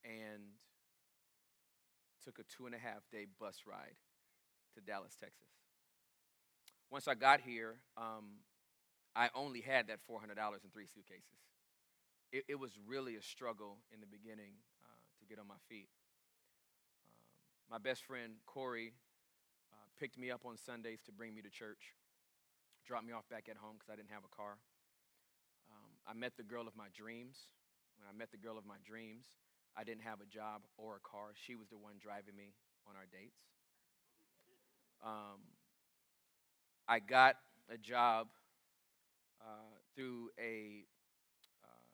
and 0.05 0.43
took 2.25 2.39
a 2.39 2.45
two 2.45 2.67
and 2.67 2.75
a 2.75 2.79
half 2.79 3.03
day 3.11 3.27
bus 3.41 3.63
ride 3.67 3.97
to 4.75 4.81
Dallas, 4.81 5.15
Texas. 5.19 5.49
Once 6.91 7.09
I 7.09 7.15
got 7.15 7.41
here, 7.41 7.77
um, 7.97 8.45
I 9.15 9.29
only 9.35 9.61
had 9.61 9.89
that 9.89 9.99
$400 10.09 10.31
in 10.65 10.71
three 10.73 10.87
suitcases. 10.87 11.43
It, 12.33 12.45
it, 12.49 12.59
was 12.59 12.73
really 12.87 13.17
a 13.17 13.23
struggle 13.23 13.79
in 13.93 14.01
the 14.01 14.07
beginning 14.07 14.53
uh, 14.85 15.01
to 15.19 15.25
get 15.27 15.39
on 15.39 15.49
my 15.49 15.59
feet. 15.69 15.89
Um, 17.03 17.17
my 17.71 17.79
best 17.79 18.05
friend, 18.05 18.35
Corey, 18.47 18.93
uh, 19.73 19.87
picked 19.99 20.19
me 20.19 20.31
up 20.31 20.43
on 20.45 20.57
Sundays 20.57 21.01
to 21.07 21.13
bring 21.13 21.35
me 21.35 21.43
to 21.43 21.51
church, 21.51 21.95
dropped 22.89 23.05
me 23.07 23.13
off 23.13 23.29
back 23.29 23.49
at 23.53 23.57
home 23.61 23.77
because 23.77 23.93
I 23.93 23.97
didn't 23.97 24.11
have 24.17 24.25
a 24.25 24.35
car. 24.35 24.57
Um, 25.69 25.93
I 26.09 26.15
met 26.15 26.33
the 26.37 26.43
girl 26.43 26.67
of 26.67 26.75
my 26.75 26.89
dreams. 26.97 27.37
When 28.01 28.09
I 28.09 28.17
met 28.17 28.31
the 28.33 28.39
girl 28.41 28.57
of 28.57 28.65
my 28.65 28.81
dreams, 28.85 29.27
I 29.77 29.85
didn't 29.85 30.03
have 30.05 30.21
a 30.23 30.27
job 30.27 30.63
or 30.79 30.97
a 30.97 31.01
car. 31.05 31.37
She 31.37 31.55
was 31.55 31.69
the 31.69 31.77
one 31.77 32.01
driving 32.01 32.35
me 32.35 32.55
on 32.89 32.97
our 32.97 33.05
dates. 33.13 33.45
Um, 35.05 35.41
I 36.89 36.99
got 36.99 37.37
a 37.71 37.77
job 37.77 38.29
uh, 39.41 39.77
through 39.95 40.31
a 40.39 40.85
uh, 41.63 41.89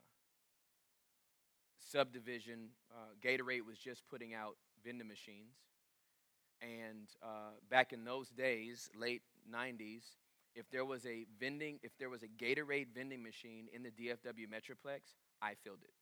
subdivision. 1.78 2.68
Uh, 2.92 3.14
Gatorade 3.22 3.66
was 3.66 3.78
just 3.78 4.06
putting 4.08 4.34
out 4.34 4.56
vending 4.84 5.08
machines. 5.08 5.56
And 6.62 7.08
uh, 7.22 7.58
back 7.70 7.92
in 7.92 8.04
those 8.04 8.28
days, 8.30 8.88
late 8.98 9.22
90s, 9.50 10.16
if 10.54 10.70
there 10.70 10.84
was 10.84 11.04
a 11.06 11.26
vending, 11.38 11.78
if 11.82 11.92
there 11.98 12.10
was 12.10 12.22
a 12.22 12.28
Gatorade 12.28 12.88
vending 12.94 13.22
machine 13.22 13.66
in 13.72 13.82
the 13.82 13.90
DFW 13.90 14.46
Metroplex, 14.48 15.14
I 15.42 15.54
filled 15.64 15.82
it. 15.82 15.92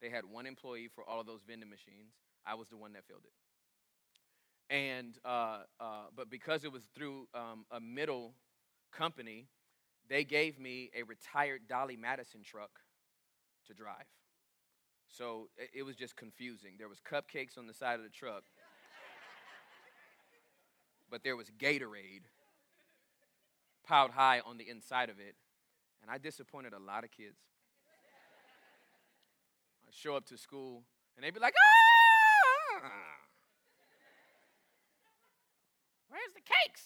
They 0.00 0.10
had 0.10 0.24
one 0.24 0.46
employee 0.46 0.88
for 0.92 1.08
all 1.08 1.20
of 1.20 1.26
those 1.26 1.42
vending 1.46 1.70
machines. 1.70 2.14
I 2.44 2.54
was 2.54 2.68
the 2.68 2.76
one 2.76 2.92
that 2.94 3.04
filled 3.06 3.22
it. 3.24 4.74
And 4.74 5.16
uh, 5.24 5.60
uh, 5.78 6.06
but 6.16 6.30
because 6.30 6.64
it 6.64 6.72
was 6.72 6.82
through 6.94 7.28
um, 7.34 7.64
a 7.70 7.78
middle 7.78 8.34
company, 8.92 9.46
they 10.08 10.24
gave 10.24 10.58
me 10.58 10.90
a 10.98 11.04
retired 11.04 11.62
Dolly 11.68 11.96
Madison 11.96 12.42
truck 12.42 12.70
to 13.66 13.74
drive. 13.74 14.06
So 15.08 15.50
it 15.74 15.82
was 15.84 15.94
just 15.94 16.16
confusing. 16.16 16.72
There 16.78 16.88
was 16.88 16.98
cupcakes 16.98 17.58
on 17.58 17.66
the 17.66 17.74
side 17.74 17.96
of 17.96 18.02
the 18.02 18.10
truck, 18.10 18.44
but 21.10 21.22
there 21.22 21.36
was 21.36 21.48
Gatorade 21.58 22.24
piled 23.86 24.12
high 24.12 24.40
on 24.40 24.58
the 24.58 24.68
inside 24.68 25.10
of 25.10 25.18
it. 25.18 25.34
And 26.00 26.10
I 26.10 26.18
disappointed 26.18 26.72
a 26.72 26.78
lot 26.78 27.04
of 27.04 27.10
kids. 27.10 27.38
I 29.86 29.90
show 29.90 30.16
up 30.16 30.26
to 30.26 30.38
school 30.38 30.84
and 31.16 31.24
they'd 31.24 31.34
be 31.34 31.40
like, 31.40 31.54
ah! 31.56 32.88
Where's 36.08 36.32
the 36.34 36.40
cakes? 36.40 36.82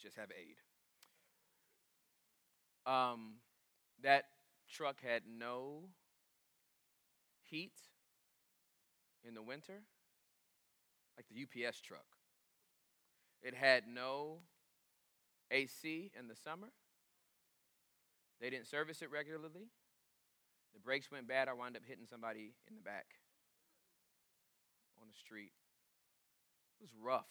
Just 0.00 0.16
have 0.16 0.30
aid. 0.30 0.56
Um, 2.86 3.34
that 4.02 4.24
truck 4.70 5.00
had 5.02 5.22
no 5.26 5.88
heat 7.42 7.72
in 9.24 9.34
the 9.34 9.42
winter, 9.42 9.82
like 11.16 11.26
the 11.28 11.42
UPS 11.42 11.80
truck. 11.80 12.06
It 13.42 13.54
had 13.54 13.84
no 13.86 14.38
AC 15.52 16.10
in 16.18 16.28
the 16.28 16.34
summer. 16.34 16.72
They 18.40 18.50
didn't 18.50 18.66
service 18.66 19.02
it 19.02 19.10
regularly. 19.10 19.70
The 20.74 20.80
brakes 20.80 21.12
went 21.12 21.28
bad. 21.28 21.48
I 21.48 21.52
wound 21.52 21.76
up 21.76 21.82
hitting 21.86 22.06
somebody 22.08 22.54
in 22.66 22.74
the 22.74 22.82
back 22.82 23.06
on 25.00 25.06
the 25.06 25.14
street. 25.14 25.52
It 26.80 26.82
was 26.82 26.90
rough. 26.98 27.30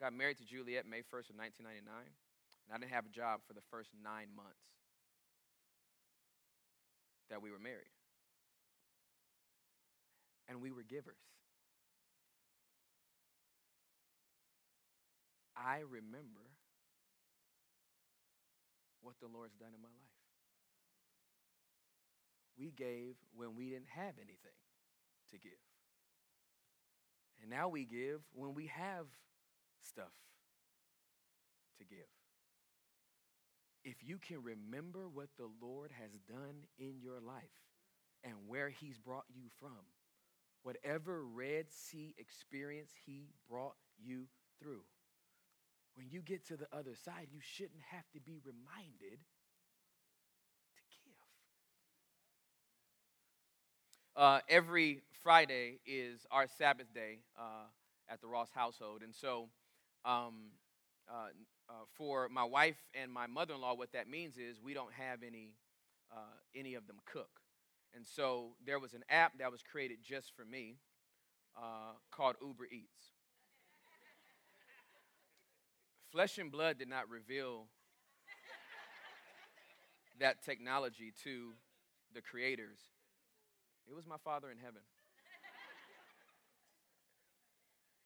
I 0.00 0.06
got 0.06 0.16
married 0.16 0.38
to 0.38 0.44
Juliet 0.44 0.88
May 0.88 1.04
1st 1.04 1.30
of 1.30 1.36
1999, 1.36 1.84
and 1.84 2.70
I 2.72 2.78
didn't 2.78 2.90
have 2.90 3.06
a 3.06 3.12
job 3.12 3.40
for 3.46 3.52
the 3.52 3.62
first 3.70 3.90
nine 4.02 4.32
months 4.34 4.66
that 7.30 7.42
we 7.42 7.50
were 7.50 7.60
married. 7.60 7.92
And 10.48 10.62
we 10.62 10.72
were 10.72 10.82
givers. 10.82 11.20
I 15.54 15.82
remember 15.84 16.47
what 19.08 19.16
the 19.20 19.32
Lord's 19.32 19.56
done 19.56 19.72
in 19.74 19.80
my 19.80 19.88
life. 19.88 20.16
We 22.60 22.70
gave 22.76 23.16
when 23.34 23.56
we 23.56 23.70
didn't 23.70 23.88
have 23.96 24.14
anything 24.20 24.58
to 25.32 25.38
give. 25.38 25.64
And 27.40 27.48
now 27.50 27.68
we 27.68 27.84
give 27.84 28.20
when 28.34 28.52
we 28.54 28.66
have 28.66 29.06
stuff 29.82 30.12
to 31.78 31.84
give 31.84 32.08
if 33.88 33.96
you 34.06 34.18
can 34.18 34.42
remember 34.42 35.08
what 35.08 35.28
the 35.38 35.48
Lord 35.62 35.90
has 35.98 36.10
done 36.28 36.66
in 36.78 37.00
your 37.00 37.20
life 37.20 37.42
and 38.22 38.34
where 38.46 38.68
He's 38.68 38.98
brought 38.98 39.24
you 39.34 39.44
from, 39.58 39.88
whatever 40.62 41.24
Red 41.24 41.70
Sea 41.70 42.14
experience 42.18 42.90
He 43.06 43.28
brought 43.48 43.76
you 43.98 44.26
through, 44.60 44.82
when 45.98 46.08
you 46.10 46.22
get 46.22 46.46
to 46.46 46.56
the 46.56 46.68
other 46.72 46.94
side, 46.94 47.26
you 47.32 47.40
shouldn't 47.42 47.82
have 47.90 48.04
to 48.14 48.20
be 48.20 48.38
reminded 48.44 49.18
to 50.76 50.82
give. 51.04 51.14
Uh, 54.14 54.38
every 54.48 55.02
Friday 55.24 55.80
is 55.84 56.24
our 56.30 56.46
Sabbath 56.46 56.94
day 56.94 57.18
uh, 57.36 57.66
at 58.08 58.20
the 58.20 58.28
Ross 58.28 58.50
household. 58.54 59.02
And 59.02 59.12
so 59.12 59.48
um, 60.04 60.52
uh, 61.10 61.30
uh, 61.68 61.72
for 61.96 62.28
my 62.28 62.44
wife 62.44 62.76
and 62.94 63.12
my 63.12 63.26
mother-in-law, 63.26 63.74
what 63.74 63.92
that 63.92 64.08
means 64.08 64.36
is 64.36 64.62
we 64.62 64.74
don't 64.74 64.92
have 64.92 65.24
any 65.26 65.54
uh, 66.10 66.38
any 66.56 66.74
of 66.74 66.86
them 66.86 66.96
cook, 67.04 67.28
and 67.94 68.06
so 68.06 68.52
there 68.64 68.78
was 68.78 68.94
an 68.94 69.04
app 69.10 69.36
that 69.40 69.52
was 69.52 69.62
created 69.62 69.98
just 70.02 70.34
for 70.34 70.42
me 70.42 70.78
uh, 71.54 71.92
called 72.10 72.36
Uber 72.40 72.64
Eats. 72.72 73.17
Flesh 76.10 76.38
and 76.38 76.50
blood 76.50 76.78
did 76.78 76.88
not 76.88 77.08
reveal 77.08 77.66
that 80.20 80.42
technology 80.42 81.12
to 81.24 81.52
the 82.14 82.20
creators. 82.22 82.78
It 83.88 83.94
was 83.94 84.06
my 84.06 84.16
Father 84.24 84.50
in 84.50 84.58
heaven. 84.58 84.82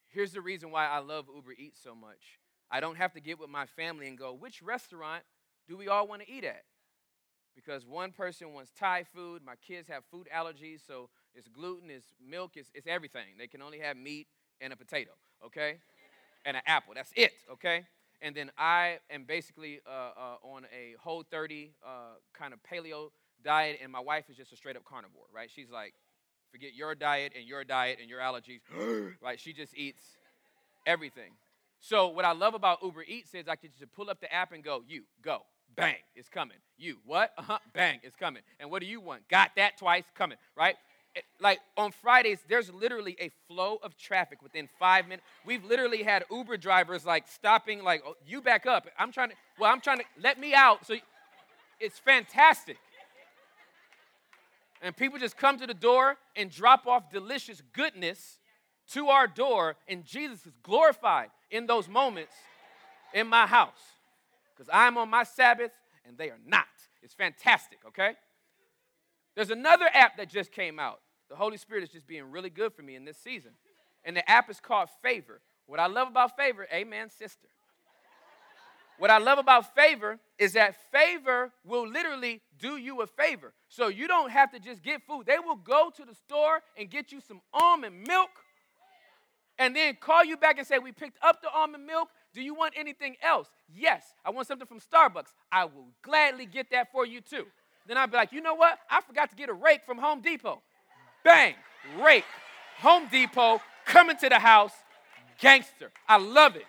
Here's 0.09 0.33
the 0.33 0.41
reason 0.41 0.71
why 0.71 0.87
I 0.87 0.99
love 0.99 1.27
Uber 1.35 1.53
Eats 1.57 1.81
so 1.83 1.95
much 1.95 2.39
I 2.71 2.81
don't 2.81 2.97
have 2.97 3.13
to 3.13 3.21
get 3.21 3.39
with 3.39 3.51
my 3.51 3.67
family 3.67 4.09
and 4.09 4.17
go, 4.17 4.33
which 4.33 4.63
restaurant 4.63 5.25
do 5.69 5.77
we 5.77 5.89
all 5.89 6.09
want 6.09 6.23
to 6.23 6.31
eat 6.31 6.45
at? 6.45 6.63
Because 7.55 7.87
one 7.87 8.13
person 8.13 8.55
wants 8.55 8.73
Thai 8.79 9.05
food, 9.05 9.43
my 9.45 9.57
kids 9.57 9.89
have 9.89 10.05
food 10.11 10.27
allergies, 10.35 10.81
so 10.87 11.11
it's 11.35 11.49
gluten, 11.49 11.91
it's 11.91 12.07
milk, 12.27 12.53
it's, 12.55 12.71
it's 12.73 12.87
everything. 12.87 13.37
They 13.39 13.47
can 13.47 13.61
only 13.61 13.79
have 13.81 13.99
meat 13.99 14.27
and 14.59 14.73
a 14.73 14.77
potato, 14.77 15.11
okay? 15.45 15.77
And 16.45 16.57
an 16.57 16.63
apple. 16.67 16.95
That's 16.95 17.13
it, 17.17 17.33
okay? 17.53 17.85
And 18.21 18.35
then 18.35 18.51
I 18.57 18.99
am 19.11 19.25
basically 19.25 19.81
uh, 19.87 19.91
uh, 19.91 20.55
on 20.55 20.65
a 20.73 20.95
whole 21.01 21.25
30 21.29 21.73
uh, 21.85 21.89
kind 22.33 22.53
of 22.53 22.61
paleo 22.63 23.11
diet, 23.45 23.81
and 23.83 23.91
my 23.91 24.01
wife 24.01 24.31
is 24.31 24.37
just 24.37 24.53
a 24.53 24.57
straight 24.57 24.77
up 24.77 24.85
carnivore, 24.85 25.25
right? 25.35 25.51
She's 25.53 25.71
like, 25.71 25.95
forget 26.53 26.75
your 26.75 26.95
diet 26.95 27.33
and 27.37 27.47
your 27.47 27.65
diet 27.65 27.99
and 28.01 28.09
your 28.09 28.21
allergies, 28.21 28.61
right? 29.21 29.41
She 29.41 29.53
just 29.53 29.77
eats 29.77 30.03
everything. 30.87 31.33
So 31.81 32.09
what 32.09 32.25
I 32.25 32.33
love 32.33 32.55
about 32.55 32.79
Uber 32.83 33.03
Eats 33.09 33.35
is 33.35 33.49
I 33.49 33.57
can 33.57 33.71
just 33.77 33.91
pull 33.93 34.09
up 34.09 34.21
the 34.21 34.33
app 34.33 34.53
and 34.53 34.63
go, 34.63 34.85
you, 34.87 35.03
go, 35.21 35.41
bang, 35.75 35.97
it's 36.15 36.29
coming. 36.29 36.59
You, 36.79 36.99
what? 37.05 37.33
Uh-huh, 37.37 37.59
bang, 37.73 37.99
it's 38.05 38.15
coming. 38.15 38.43
And 38.61 38.71
what 38.71 38.81
do 38.81 38.87
you 38.87 39.01
want? 39.01 39.27
Got 39.29 39.51
that 39.57 39.79
twice, 39.79 40.05
coming, 40.15 40.39
right? 40.57 40.77
Like 41.41 41.61
on 41.77 41.93
Fridays, 41.93 42.39
there's 42.49 42.73
literally 42.73 43.17
a 43.21 43.31
flow 43.49 43.79
of 43.83 43.97
traffic 43.97 44.43
within 44.43 44.69
five 44.79 45.07
minutes. 45.07 45.27
We've 45.45 45.65
literally 45.65 46.03
had 46.03 46.25
Uber 46.31 46.57
drivers 46.57 47.05
like 47.05 47.29
stopping, 47.29 47.83
like, 47.83 48.03
oh, 48.07 48.15
you 48.27 48.41
back 48.41 48.67
up. 48.67 48.87
I'm 48.99 49.13
trying 49.13 49.31
to, 49.31 49.35
well, 49.59 49.71
I'm 49.71 49.81
trying 49.81 49.99
to, 49.99 50.05
let 50.21 50.39
me 50.41 50.55
out. 50.55 50.87
So 50.87 50.95
it's 51.81 51.99
fantastic. 51.99 52.79
And 54.81 54.97
people 54.97 55.19
just 55.19 55.37
come 55.37 55.59
to 55.59 55.67
the 55.67 55.75
door 55.75 56.17
and 56.35 56.51
drop 56.51 56.87
off 56.87 57.11
delicious 57.11 57.63
goodness 57.73 58.39
to 58.93 59.09
our 59.09 59.27
door, 59.27 59.77
and 59.89 60.05
Jesus 60.05 60.45
is 60.45 60.53
glorified 60.63 61.31
in 61.51 61.67
those 61.67 61.89
moments 61.89 62.33
in 63.15 63.27
my 63.27 63.47
house. 63.47 63.71
Because 64.55 64.69
I'm 64.73 64.99
on 64.99 65.09
my 65.09 65.25
Sabbath 65.25 65.71
and 66.07 66.19
they 66.19 66.31
are 66.31 66.39
not. 66.47 66.67
It's 67.03 67.15
fantastic, 67.15 67.79
okay? 67.87 68.15
There's 69.35 69.51
another 69.51 69.89
app 69.93 70.17
that 70.19 70.29
just 70.29 70.53
came 70.53 70.79
out. 70.79 71.01
The 71.29 71.37
Holy 71.37 71.57
Spirit 71.57 71.83
is 71.83 71.91
just 71.91 72.07
being 72.07 72.31
really 72.31 72.51
good 72.51 72.73
for 72.75 72.83
me 72.83 72.97
in 72.97 73.05
this 73.05 73.17
season. 73.17 73.53
And 74.05 74.17
the 74.17 74.29
app 74.29 74.51
is 74.51 74.61
called 74.61 74.89
Favor. 75.03 75.41
What 75.67 75.81
I 75.81 75.87
love 75.87 76.09
about 76.09 76.37
Favor, 76.37 76.67
amen, 76.73 77.09
sister. 77.11 77.49
What 78.99 79.11
I 79.11 79.19
love 79.19 79.39
about 79.39 79.75
favor 79.75 80.21
is 80.39 80.53
that 80.53 80.77
favor 80.93 81.51
will 81.65 81.89
literally 81.89 82.41
do 82.61 82.77
you 82.77 83.01
a 83.01 83.07
favor. 83.09 83.53
So 83.69 83.89
you 83.89 84.07
don't 84.07 84.31
have 84.31 84.53
to 84.53 84.61
just 84.61 84.81
get 84.81 85.03
food. 85.09 85.27
They 85.27 85.39
will 85.45 85.57
go 85.57 85.91
to 85.97 86.05
the 86.05 86.15
store 86.15 86.61
and 86.79 86.89
get 86.89 87.11
you 87.11 87.21
some 87.21 87.41
almond 87.53 88.07
milk 88.07 88.31
and 89.59 89.75
then 89.75 89.97
call 90.01 90.25
you 90.25 90.37
back 90.37 90.59
and 90.59 90.67
say, 90.67 90.79
We 90.79 90.93
picked 90.93 91.19
up 91.23 91.43
the 91.43 91.51
almond 91.51 91.85
milk. 91.85 92.11
Do 92.33 92.43
you 92.43 92.55
want 92.55 92.75
anything 92.77 93.17
else? 93.23 93.49
Yes, 93.69 94.15
I 94.25 94.31
want 94.31 94.47
something 94.47 94.67
from 94.69 94.79
Starbucks. 94.79 95.33
I 95.51 95.65
will 95.65 95.89
gladly 96.03 96.47
get 96.47 96.71
that 96.71 96.93
for 96.93 97.05
you 97.05 97.21
too. 97.21 97.47
Then 97.87 97.97
I'd 97.97 98.11
be 98.11 98.17
like, 98.17 98.33
You 98.33 98.41
know 98.41 98.55
what? 98.55 98.79
I 98.91 99.01
forgot 99.01 99.31
to 99.31 99.37
get 99.37 99.49
a 99.49 99.55
rake 99.55 99.81
from 99.87 99.99
Home 99.99 100.21
Depot. 100.21 100.61
Bang, 101.25 101.55
rake. 102.01 102.25
Home 102.79 103.09
Depot 103.11 103.61
coming 103.85 104.17
to 104.17 104.29
the 104.29 104.39
house. 104.39 104.73
Gangster. 105.39 105.91
I 106.09 106.19
love 106.19 106.57
it. 106.57 106.67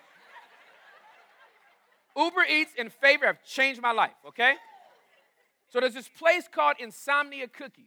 Uber 2.16 2.44
Eats 2.48 2.72
and 2.78 2.92
Favor 2.92 3.26
have 3.26 3.42
changed 3.44 3.80
my 3.80 3.92
life, 3.92 4.14
okay? 4.28 4.54
So 5.70 5.80
there's 5.80 5.94
this 5.94 6.08
place 6.08 6.48
called 6.48 6.76
Insomnia 6.78 7.48
Cookies. 7.48 7.86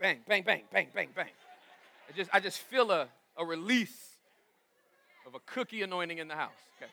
Bang, 0.00 0.18
bang, 0.26 0.42
bang, 0.42 0.62
bang, 0.72 0.88
bang, 0.92 1.08
bang. 1.14 1.28
I 2.08 2.12
just, 2.16 2.30
I 2.32 2.40
just 2.40 2.58
feel 2.58 2.90
a, 2.90 3.08
a 3.36 3.44
release 3.44 4.16
of 5.26 5.34
a 5.34 5.38
cookie 5.46 5.82
anointing 5.82 6.18
in 6.18 6.28
the 6.28 6.34
house. 6.34 6.50
Okay. 6.76 6.90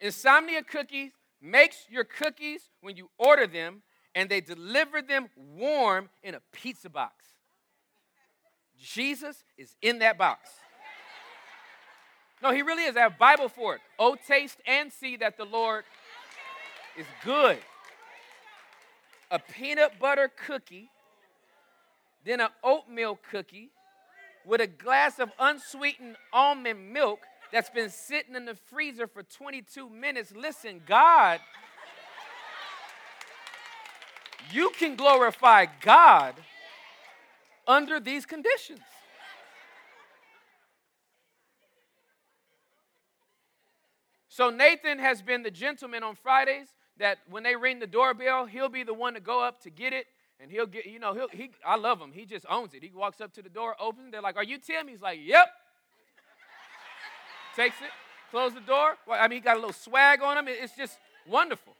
Insomnia 0.00 0.62
Cookies 0.62 1.10
makes 1.40 1.86
your 1.88 2.04
cookies 2.04 2.70
when 2.80 2.96
you 2.96 3.10
order 3.18 3.46
them, 3.46 3.82
and 4.14 4.28
they 4.28 4.40
deliver 4.40 5.00
them 5.02 5.28
warm 5.36 6.08
in 6.22 6.34
a 6.34 6.40
pizza 6.52 6.88
box. 6.88 7.24
Jesus 8.78 9.44
is 9.56 9.74
in 9.82 9.98
that 10.00 10.18
box. 10.18 10.48
No, 12.42 12.52
he 12.52 12.62
really 12.62 12.84
is. 12.84 12.96
I 12.96 13.00
have 13.00 13.18
Bible 13.18 13.48
for 13.48 13.74
it. 13.74 13.80
Oh, 13.98 14.16
taste 14.26 14.58
and 14.66 14.92
see 14.92 15.16
that 15.16 15.36
the 15.36 15.44
Lord 15.44 15.84
is 16.96 17.06
good. 17.24 17.58
A 19.30 19.38
peanut 19.38 19.98
butter 20.00 20.30
cookie, 20.46 20.90
then 22.24 22.40
an 22.40 22.48
oatmeal 22.62 23.18
cookie 23.30 23.70
with 24.46 24.60
a 24.60 24.66
glass 24.66 25.18
of 25.18 25.30
unsweetened 25.38 26.16
almond 26.32 26.92
milk 26.92 27.20
that's 27.52 27.70
been 27.70 27.90
sitting 27.90 28.34
in 28.34 28.44
the 28.44 28.54
freezer 28.54 29.06
for 29.06 29.22
22 29.22 29.88
minutes. 29.88 30.32
Listen, 30.34 30.80
God, 30.86 31.40
you 34.50 34.70
can 34.78 34.96
glorify 34.96 35.66
God 35.80 36.34
under 37.66 38.00
these 38.00 38.26
conditions. 38.26 38.80
So 44.28 44.50
Nathan 44.50 45.00
has 45.00 45.20
been 45.20 45.42
the 45.42 45.50
gentleman 45.50 46.04
on 46.04 46.14
Fridays 46.14 46.68
that 46.98 47.18
when 47.28 47.42
they 47.42 47.56
ring 47.56 47.80
the 47.80 47.86
doorbell, 47.86 48.46
he'll 48.46 48.68
be 48.68 48.84
the 48.84 48.94
one 48.94 49.14
to 49.14 49.20
go 49.20 49.42
up 49.42 49.60
to 49.62 49.70
get 49.70 49.92
it. 49.92 50.06
And 50.40 50.50
he'll 50.50 50.66
get, 50.66 50.86
you 50.86 51.00
know, 51.00 51.12
he'll, 51.12 51.28
he, 51.28 51.50
I 51.66 51.76
love 51.76 52.00
him. 52.00 52.12
He 52.12 52.24
just 52.24 52.46
owns 52.48 52.72
it. 52.72 52.84
He 52.84 52.92
walks 52.94 53.20
up 53.20 53.32
to 53.32 53.42
the 53.42 53.48
door, 53.48 53.74
opens. 53.80 54.12
They're 54.12 54.22
like, 54.22 54.36
Are 54.36 54.44
you 54.44 54.58
Tim? 54.58 54.86
He's 54.86 55.02
like, 55.02 55.18
Yep. 55.20 55.48
Takes 57.58 57.80
it, 57.80 57.90
close 58.30 58.54
the 58.54 58.60
door. 58.60 58.96
Well, 59.04 59.18
I 59.20 59.26
mean, 59.26 59.38
he 59.38 59.40
got 59.40 59.56
a 59.56 59.58
little 59.58 59.72
swag 59.72 60.22
on 60.22 60.38
him. 60.38 60.44
It's 60.46 60.76
just 60.76 60.96
wonderful. 61.28 61.74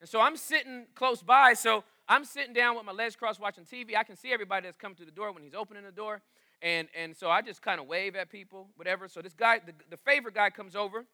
And 0.00 0.08
so 0.08 0.20
I'm 0.20 0.36
sitting 0.36 0.86
close 0.94 1.20
by. 1.20 1.54
So 1.54 1.82
I'm 2.08 2.24
sitting 2.24 2.52
down 2.52 2.76
with 2.76 2.84
my 2.84 2.92
legs 2.92 3.16
crossed 3.16 3.40
watching 3.40 3.64
TV. 3.64 3.96
I 3.96 4.04
can 4.04 4.14
see 4.14 4.32
everybody 4.32 4.68
that's 4.68 4.76
coming 4.76 4.94
to 4.98 5.04
the 5.04 5.10
door 5.10 5.32
when 5.32 5.42
he's 5.42 5.52
opening 5.52 5.82
the 5.82 5.90
door. 5.90 6.22
And, 6.62 6.86
and 6.96 7.16
so 7.16 7.28
I 7.28 7.42
just 7.42 7.60
kind 7.60 7.80
of 7.80 7.88
wave 7.88 8.14
at 8.14 8.30
people, 8.30 8.68
whatever. 8.76 9.08
So 9.08 9.20
this 9.20 9.34
guy, 9.34 9.58
the, 9.58 9.72
the 9.90 9.96
favorite 9.96 10.36
guy 10.36 10.50
comes 10.50 10.76
over, 10.76 11.04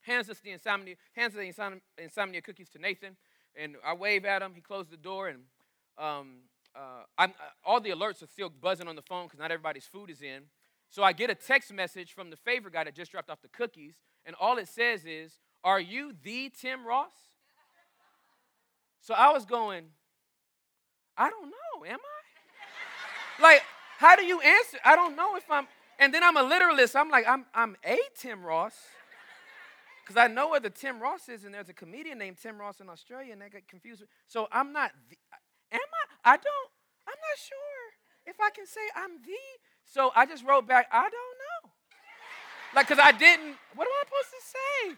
hands 0.00 0.28
us 0.28 0.40
the 0.40 0.50
insomnia, 0.50 0.96
hands 1.12 1.34
the 1.34 1.42
insomnia, 1.42 1.80
insomnia 1.98 2.42
cookies 2.42 2.68
to 2.70 2.80
Nathan, 2.80 3.16
and 3.54 3.76
I 3.86 3.94
wave 3.94 4.24
at 4.24 4.42
him. 4.42 4.54
He 4.56 4.60
closes 4.60 4.90
the 4.90 4.96
door, 4.96 5.28
and 5.28 5.38
um, 5.98 6.38
uh, 6.74 7.04
I'm, 7.16 7.30
uh, 7.30 7.50
all 7.64 7.80
the 7.80 7.90
alerts 7.90 8.24
are 8.24 8.26
still 8.26 8.50
buzzing 8.50 8.88
on 8.88 8.96
the 8.96 9.02
phone 9.02 9.26
because 9.26 9.38
not 9.38 9.52
everybody's 9.52 9.86
food 9.86 10.10
is 10.10 10.20
in. 10.20 10.42
So 10.90 11.02
I 11.02 11.12
get 11.12 11.30
a 11.30 11.34
text 11.34 11.72
message 11.72 12.12
from 12.12 12.30
the 12.30 12.36
favor 12.36 12.70
guy 12.70 12.84
that 12.84 12.94
just 12.94 13.12
dropped 13.12 13.30
off 13.30 13.42
the 13.42 13.48
cookies, 13.48 13.96
and 14.24 14.34
all 14.40 14.58
it 14.58 14.68
says 14.68 15.04
is, 15.04 15.40
Are 15.64 15.80
you 15.80 16.14
the 16.22 16.50
Tim 16.50 16.86
Ross? 16.86 17.12
So 19.00 19.14
I 19.14 19.32
was 19.32 19.44
going, 19.44 19.84
I 21.16 21.30
don't 21.30 21.46
know, 21.46 21.84
am 21.86 21.98
I? 21.98 23.42
like, 23.42 23.62
how 23.98 24.16
do 24.16 24.24
you 24.24 24.40
answer? 24.40 24.78
I 24.84 24.96
don't 24.96 25.16
know 25.16 25.36
if 25.36 25.44
I'm, 25.50 25.66
and 25.98 26.12
then 26.12 26.22
I'm 26.22 26.36
a 26.36 26.42
literalist. 26.42 26.96
I'm 26.96 27.10
like, 27.10 27.26
I'm, 27.26 27.46
I'm 27.54 27.76
a 27.84 27.98
Tim 28.18 28.44
Ross. 28.44 28.74
Because 30.04 30.16
I 30.22 30.28
know 30.28 30.50
where 30.50 30.60
the 30.60 30.70
Tim 30.70 31.00
Ross 31.00 31.28
is, 31.28 31.44
and 31.44 31.52
there's 31.52 31.68
a 31.68 31.72
comedian 31.72 32.18
named 32.18 32.38
Tim 32.40 32.58
Ross 32.58 32.80
in 32.80 32.88
Australia, 32.88 33.32
and 33.32 33.42
they 33.42 33.48
get 33.48 33.66
confused. 33.66 34.04
So 34.28 34.46
I'm 34.52 34.72
not, 34.72 34.92
the, 35.10 35.16
am 35.72 35.80
I? 35.80 36.32
I 36.32 36.36
don't, 36.36 36.70
I'm 37.08 37.18
not 37.18 37.38
sure 37.38 37.82
if 38.26 38.36
I 38.40 38.50
can 38.50 38.66
say 38.66 38.82
I'm 38.94 39.22
the. 39.24 39.38
So 39.92 40.10
I 40.14 40.26
just 40.26 40.44
wrote 40.44 40.66
back, 40.66 40.88
I 40.92 41.02
don't 41.02 41.12
know. 41.12 41.70
Like, 42.74 42.88
because 42.88 43.02
I 43.02 43.12
didn't, 43.12 43.56
what 43.74 43.86
am 43.86 43.92
I 43.92 44.04
supposed 44.04 44.30
to 44.30 44.42
say? 44.42 44.96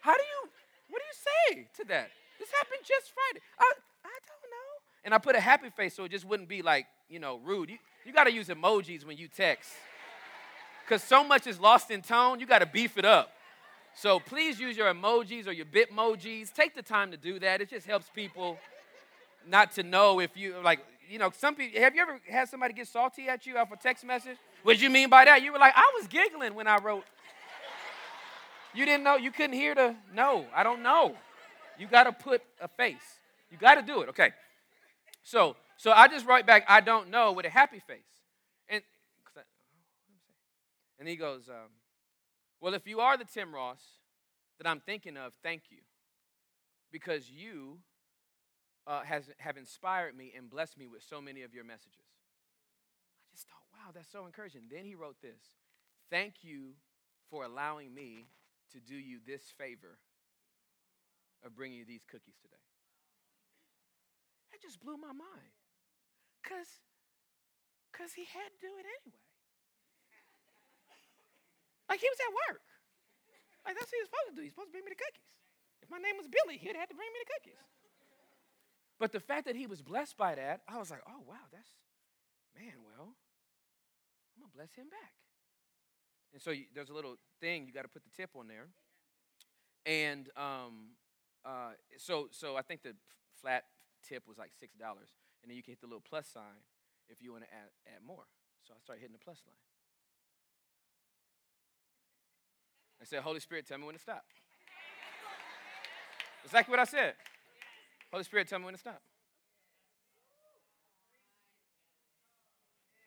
How 0.00 0.14
do 0.14 0.20
you, 0.20 0.50
what 0.90 1.00
do 1.00 1.04
you 1.04 1.58
say 1.62 1.68
to 1.82 1.88
that? 1.88 2.10
This 2.38 2.50
happened 2.50 2.80
just 2.84 3.12
Friday. 3.12 3.44
I, 3.58 3.72
I 4.04 4.18
don't 4.26 4.50
know. 4.50 4.72
And 5.04 5.14
I 5.14 5.18
put 5.18 5.36
a 5.36 5.40
happy 5.40 5.70
face 5.70 5.94
so 5.94 6.04
it 6.04 6.10
just 6.10 6.24
wouldn't 6.24 6.48
be 6.48 6.62
like, 6.62 6.86
you 7.08 7.18
know, 7.18 7.40
rude. 7.44 7.70
You, 7.70 7.78
you 8.04 8.12
got 8.12 8.24
to 8.24 8.32
use 8.32 8.48
emojis 8.48 9.06
when 9.06 9.16
you 9.16 9.28
text. 9.28 9.70
Because 10.84 11.02
so 11.02 11.24
much 11.24 11.46
is 11.46 11.58
lost 11.58 11.90
in 11.90 12.02
tone, 12.02 12.38
you 12.38 12.46
got 12.46 12.58
to 12.58 12.66
beef 12.66 12.98
it 12.98 13.04
up. 13.04 13.32
So 13.94 14.20
please 14.20 14.60
use 14.60 14.76
your 14.76 14.92
emojis 14.92 15.46
or 15.46 15.52
your 15.52 15.66
bitmojis. 15.66 16.52
Take 16.52 16.74
the 16.74 16.82
time 16.82 17.10
to 17.12 17.16
do 17.16 17.38
that. 17.38 17.60
It 17.60 17.70
just 17.70 17.86
helps 17.86 18.10
people 18.14 18.58
not 19.48 19.72
to 19.72 19.82
know 19.82 20.20
if 20.20 20.36
you, 20.36 20.56
like, 20.62 20.80
you 21.08 21.18
know, 21.18 21.30
some 21.36 21.54
people, 21.54 21.80
have 21.80 21.94
you 21.94 22.02
ever 22.02 22.20
had 22.28 22.48
somebody 22.48 22.74
get 22.74 22.88
salty 22.88 23.28
at 23.28 23.46
you 23.46 23.56
off 23.56 23.70
a 23.72 23.76
text 23.76 24.04
message? 24.04 24.36
What 24.62 24.80
you 24.80 24.90
mean 24.90 25.08
by 25.08 25.24
that? 25.24 25.42
You 25.42 25.52
were 25.52 25.58
like, 25.58 25.74
I 25.76 25.92
was 25.98 26.06
giggling 26.06 26.54
when 26.54 26.66
I 26.66 26.78
wrote. 26.78 27.04
You 28.74 28.84
didn't 28.84 29.04
know, 29.04 29.16
you 29.16 29.30
couldn't 29.30 29.54
hear 29.54 29.74
the, 29.74 29.96
no, 30.14 30.44
I 30.54 30.62
don't 30.62 30.82
know. 30.82 31.14
You 31.78 31.86
got 31.86 32.04
to 32.04 32.12
put 32.12 32.42
a 32.60 32.68
face. 32.68 33.18
You 33.50 33.56
got 33.56 33.76
to 33.76 33.82
do 33.82 34.02
it, 34.02 34.08
okay. 34.10 34.32
So, 35.22 35.56
so 35.76 35.92
I 35.92 36.08
just 36.08 36.26
write 36.26 36.46
back, 36.46 36.64
I 36.68 36.80
don't 36.80 37.10
know, 37.10 37.32
with 37.32 37.46
a 37.46 37.50
happy 37.50 37.80
face. 37.86 38.00
And, 38.68 38.82
and 40.98 41.08
he 41.08 41.16
goes, 41.16 41.48
um, 41.48 41.70
Well, 42.60 42.74
if 42.74 42.86
you 42.86 43.00
are 43.00 43.16
the 43.16 43.24
Tim 43.24 43.54
Ross 43.54 43.80
that 44.58 44.68
I'm 44.68 44.80
thinking 44.80 45.16
of, 45.16 45.32
thank 45.42 45.64
you. 45.70 45.78
Because 46.92 47.30
you 47.30 47.78
uh, 48.86 49.02
has, 49.02 49.30
have 49.38 49.56
inspired 49.56 50.16
me 50.16 50.32
and 50.36 50.48
blessed 50.48 50.78
me 50.78 50.86
with 50.86 51.02
so 51.02 51.20
many 51.20 51.42
of 51.42 51.52
your 51.52 51.64
messages. 51.64 52.06
I 53.26 53.34
just 53.34 53.48
thought, 53.48 53.66
wow, 53.74 53.90
that's 53.92 54.10
so 54.10 54.26
encouraging. 54.26 54.62
Then 54.70 54.84
he 54.84 54.94
wrote 54.94 55.20
this 55.20 55.58
Thank 56.10 56.42
you 56.42 56.74
for 57.30 57.44
allowing 57.44 57.92
me 57.92 58.26
to 58.72 58.78
do 58.80 58.94
you 58.94 59.18
this 59.26 59.42
favor 59.58 59.98
of 61.44 61.54
bringing 61.54 61.78
you 61.78 61.84
these 61.84 62.06
cookies 62.06 62.38
today. 62.42 62.62
That 64.50 64.62
just 64.62 64.78
blew 64.80 64.96
my 64.96 65.12
mind. 65.12 65.54
Because 66.42 66.80
cause 67.90 68.14
he 68.14 68.22
had 68.28 68.54
to 68.54 68.60
do 68.62 68.70
it 68.78 68.86
anyway. 68.86 69.26
Like 71.90 72.02
he 72.02 72.10
was 72.10 72.22
at 72.22 72.32
work. 72.50 72.66
Like 73.66 73.74
that's 73.74 73.90
what 73.90 73.98
he 73.98 74.02
was 74.06 74.10
supposed 74.10 74.30
to 74.30 74.36
do. 74.38 74.42
He's 74.46 74.54
supposed 74.54 74.70
to 74.70 74.74
bring 74.78 74.86
me 74.86 74.94
the 74.94 75.02
cookies. 75.02 75.30
If 75.82 75.90
my 75.90 75.98
name 75.98 76.18
was 76.18 76.30
Billy, 76.30 76.58
he'd 76.58 76.78
have 76.78 76.90
to 76.90 76.98
bring 76.98 77.10
me 77.10 77.18
the 77.22 77.30
cookies. 77.34 77.62
But 78.98 79.12
the 79.12 79.20
fact 79.20 79.46
that 79.46 79.56
he 79.56 79.66
was 79.66 79.82
blessed 79.82 80.16
by 80.16 80.34
that, 80.34 80.62
I 80.68 80.78
was 80.78 80.90
like, 80.90 81.02
oh 81.06 81.22
wow, 81.26 81.46
that's 81.52 81.68
man, 82.56 82.72
well, 82.84 83.14
I'm 84.34 84.42
gonna 84.42 84.52
bless 84.54 84.72
him 84.74 84.88
back. 84.88 85.12
And 86.32 86.40
so 86.42 86.50
you, 86.50 86.64
there's 86.74 86.90
a 86.90 86.94
little 86.94 87.16
thing 87.40 87.66
you 87.66 87.72
got 87.72 87.82
to 87.82 87.88
put 87.88 88.02
the 88.04 88.10
tip 88.16 88.30
on 88.36 88.48
there. 88.48 88.68
And 89.84 90.28
um, 90.36 90.96
uh, 91.44 91.72
so 91.98 92.28
so 92.30 92.56
I 92.56 92.62
think 92.62 92.82
the 92.82 92.94
flat 93.40 93.64
tip 94.06 94.24
was 94.26 94.38
like 94.38 94.50
six 94.58 94.74
dollars 94.74 95.10
and 95.42 95.50
then 95.50 95.56
you 95.56 95.62
can 95.62 95.72
hit 95.72 95.80
the 95.80 95.86
little 95.86 96.02
plus 96.02 96.26
sign 96.26 96.66
if 97.08 97.22
you 97.22 97.30
want 97.30 97.44
to 97.44 97.50
add, 97.54 97.70
add 97.86 98.02
more. 98.04 98.24
So 98.66 98.74
I 98.74 98.80
started 98.82 99.00
hitting 99.00 99.14
the 99.14 99.22
plus 99.22 99.38
line. 99.46 99.54
I 103.00 103.04
said, 103.04 103.22
Holy 103.22 103.38
Spirit, 103.38 103.66
tell 103.66 103.78
me 103.78 103.84
when 103.84 103.94
to 103.94 104.00
stop. 104.00 104.24
Exactly 106.44 106.72
what 106.72 106.80
I 106.80 106.84
said. 106.84 107.14
Holy 108.12 108.24
Spirit, 108.24 108.48
tell 108.48 108.58
me 108.58 108.64
when 108.64 108.74
to 108.74 108.80
stop. 108.80 109.00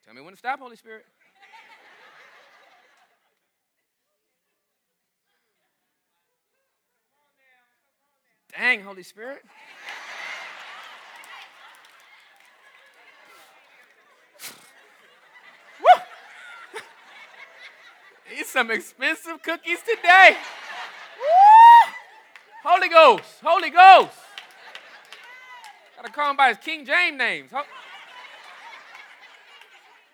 Tell 0.05 0.13
me 0.13 0.21
when 0.21 0.33
to 0.33 0.37
stop, 0.37 0.59
Holy 0.59 0.75
Spirit. 0.75 1.05
Dang, 8.51 8.81
Holy 8.81 9.03
Spirit. 9.03 9.43
Eat 18.37 18.45
some 18.45 18.69
expensive 18.69 19.41
cookies 19.41 19.79
today. 19.81 20.35
Woo! 21.19 21.93
Holy 22.63 22.89
Ghost, 22.89 23.39
Holy 23.41 23.69
Ghost. 23.69 24.28
Gotta 25.99 26.13
call 26.13 26.29
him 26.29 26.37
by 26.37 26.47
his 26.47 26.57
King 26.59 26.85
James 26.85 27.17
names. 27.17 27.51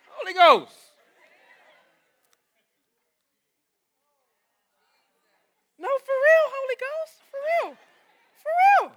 Holy 0.09 0.33
Ghost. 0.33 0.73
No, 5.77 5.88
for 5.99 6.15
real, 6.25 6.47
Holy 6.55 6.75
Ghost. 6.79 7.21
For 7.29 7.38
real. 7.67 7.77
For 8.41 8.49
real. 8.81 8.91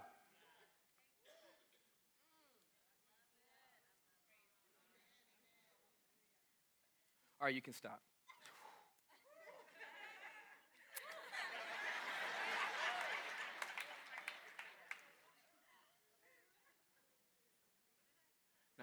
All 7.41 7.47
right, 7.49 7.55
you 7.55 7.61
can 7.61 7.75
stop. 7.75 8.01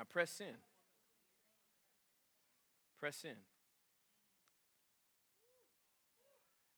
Now 0.06 0.14
press 0.14 0.39
in. 0.39 0.56
Press 2.99 3.24
in. 3.24 3.38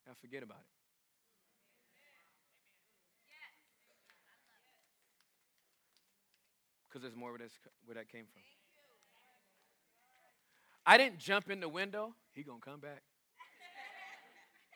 Now 0.06 0.14
forget 0.22 0.44
about 0.44 0.60
it. 0.60 0.64
Because 6.88 7.02
there's 7.02 7.16
more 7.16 7.32
where, 7.32 7.40
where 7.86 7.96
that 7.96 8.10
came 8.10 8.26
from. 8.32 8.42
I 10.86 10.98
didn't 10.98 11.20
jump 11.20 11.50
in 11.50 11.60
the 11.60 11.68
window. 11.68 12.14
He 12.34 12.44
gonna 12.44 12.60
come 12.64 12.80
back. 12.80 13.02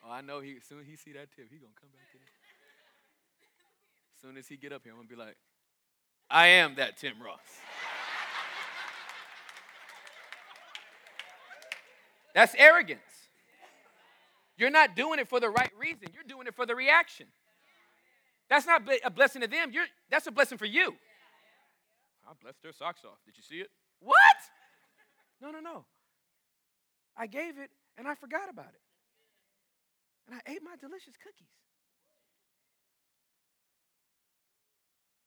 Oh, 0.03 0.09
I 0.11 0.21
know 0.21 0.39
he. 0.39 0.55
Soon 0.67 0.79
as 0.79 0.87
he 0.87 0.95
see 0.95 1.11
that 1.13 1.29
tip, 1.35 1.45
he 1.51 1.57
gonna 1.57 1.73
come 1.79 1.91
back. 1.91 2.01
As 4.15 4.21
soon 4.21 4.35
as 4.35 4.47
he 4.47 4.57
get 4.57 4.73
up 4.73 4.81
here, 4.83 4.93
I'm 4.93 4.97
gonna 4.97 5.07
be 5.07 5.15
like, 5.15 5.37
I 6.27 6.47
am 6.47 6.73
that 6.75 6.97
Tim 6.97 7.21
Ross. 7.23 7.39
That's 12.33 12.55
arrogance. 12.55 13.01
You're 14.57 14.69
not 14.69 14.95
doing 14.95 15.19
it 15.19 15.27
for 15.27 15.39
the 15.39 15.49
right 15.49 15.71
reason. 15.77 16.09
You're 16.13 16.23
doing 16.27 16.47
it 16.47 16.55
for 16.55 16.65
the 16.65 16.75
reaction. 16.75 17.27
That's 18.49 18.65
not 18.65 18.83
a 19.03 19.09
blessing 19.09 19.41
to 19.41 19.47
them. 19.47 19.71
You're, 19.71 19.85
that's 20.09 20.27
a 20.27 20.31
blessing 20.31 20.57
for 20.57 20.65
you. 20.65 20.95
I 22.27 22.33
blessed 22.41 22.61
their 22.61 22.73
socks 22.73 23.01
off. 23.05 23.17
Did 23.25 23.37
you 23.37 23.43
see 23.43 23.55
it? 23.61 23.69
What? 23.99 24.15
No, 25.41 25.51
no, 25.51 25.59
no. 25.59 25.85
I 27.17 27.27
gave 27.27 27.57
it 27.57 27.71
and 27.97 28.07
I 28.07 28.15
forgot 28.15 28.49
about 28.49 28.73
it. 28.73 28.81
And 30.27 30.35
I 30.35 30.51
ate 30.51 30.61
my 30.63 30.75
delicious 30.79 31.15
cookies. 31.17 31.47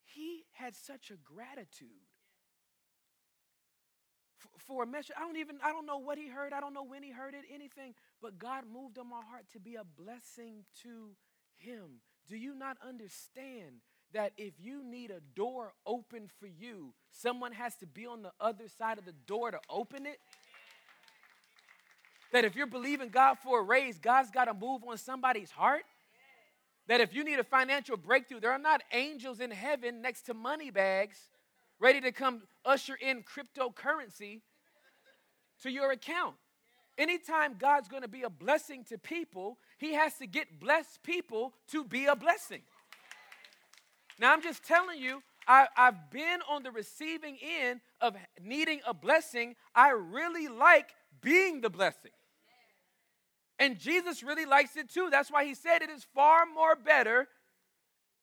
He 0.05 0.45
had 0.53 0.77
such 0.77 1.11
a 1.11 1.17
gratitude 1.17 1.89
for 4.59 4.83
a 4.83 4.87
message. 4.87 5.13
I 5.17 5.21
don't 5.21 5.37
even, 5.37 5.57
I 5.63 5.71
don't 5.71 5.87
know 5.87 5.99
what 5.99 6.19
he 6.19 6.29
heard. 6.29 6.53
I 6.53 6.61
don't 6.61 6.75
know 6.75 6.85
when 6.85 7.03
he 7.03 7.11
heard 7.11 7.35
it, 7.35 7.45
anything. 7.53 7.95
But 8.23 8.39
God 8.39 8.65
moved 8.73 8.99
on 8.99 9.09
my 9.09 9.23
heart 9.29 9.45
to 9.53 9.61
be 9.61 9.75
a 9.75 9.85
blessing 9.85 10.65
to 10.83 11.11
him. 11.57 12.01
Do 12.29 12.37
you 12.37 12.55
not 12.55 12.77
understand 12.87 13.81
that 14.13 14.33
if 14.37 14.55
you 14.59 14.83
need 14.85 15.11
a 15.11 15.21
door 15.35 15.73
open 15.87 16.29
for 16.41 16.47
you, 16.47 16.95
someone 17.11 17.53
has 17.53 17.77
to 17.77 17.87
be 17.87 18.07
on 18.07 18.23
the 18.23 18.33
other 18.41 18.69
side 18.69 18.99
of 18.99 19.05
the 19.05 19.15
door 19.27 19.51
to 19.51 19.59
open 19.69 20.07
it? 20.07 20.19
That 22.33 22.45
if 22.45 22.57
you're 22.57 22.67
believing 22.67 23.11
God 23.11 23.37
for 23.43 23.61
a 23.61 23.63
raise, 23.63 23.99
God's 23.99 24.31
got 24.31 24.47
to 24.47 24.55
move 24.55 24.83
on 24.89 24.99
somebody's 24.99 25.51
heart? 25.51 25.83
That 26.89 27.01
if 27.01 27.15
you 27.15 27.25
need 27.25 27.39
a 27.39 27.45
financial 27.45 27.97
breakthrough, 27.97 28.41
there 28.41 28.53
are 28.53 28.59
not 28.59 28.83
angels 28.93 29.41
in 29.41 29.51
heaven 29.51 30.03
next 30.03 30.23
to 30.27 30.35
money 30.35 30.71
bags 30.71 31.19
ready 31.85 32.01
to 32.01 32.13
come 32.13 32.41
usher 32.65 32.95
in 32.95 33.23
cryptocurrency 33.23 34.41
to 35.63 35.71
your 35.71 35.93
account. 35.93 36.35
Anytime 36.97 37.57
God's 37.59 37.89
going 37.89 38.01
to 38.01 38.09
be 38.09 38.23
a 38.23 38.31
blessing 38.31 38.85
to 38.85 38.97
people, 38.97 39.59
He 39.77 39.93
has 39.93 40.15
to 40.15 40.27
get 40.27 40.59
blessed 40.59 41.03
people 41.03 41.53
to 41.73 41.85
be 41.85 42.07
a 42.07 42.17
blessing. 42.17 42.63
Now, 44.19 44.33
I'm 44.33 44.41
just 44.41 44.65
telling 44.65 44.99
you, 44.99 45.23
I, 45.47 45.67
have 45.75 46.11
been 46.11 46.39
on 46.49 46.63
the 46.63 46.71
receiving 46.71 47.37
end 47.61 47.81
of 48.01 48.17
needing 48.43 48.81
a 48.87 48.95
blessing. 48.95 49.55
I 49.75 49.91
really 49.91 50.49
like 50.49 50.89
being 51.21 51.61
the 51.61 51.69
blessing. 51.69 52.13
And 53.59 53.79
Jesus 53.79 54.23
really 54.23 54.47
likes 54.47 54.75
it 54.77 54.89
too. 54.89 55.09
That's 55.11 55.31
why 55.31 55.45
He 55.45 55.53
said 55.55 55.83
it 55.83 55.91
is 55.91 56.07
far 56.15 56.47
more 56.47 56.77
better 56.77 57.29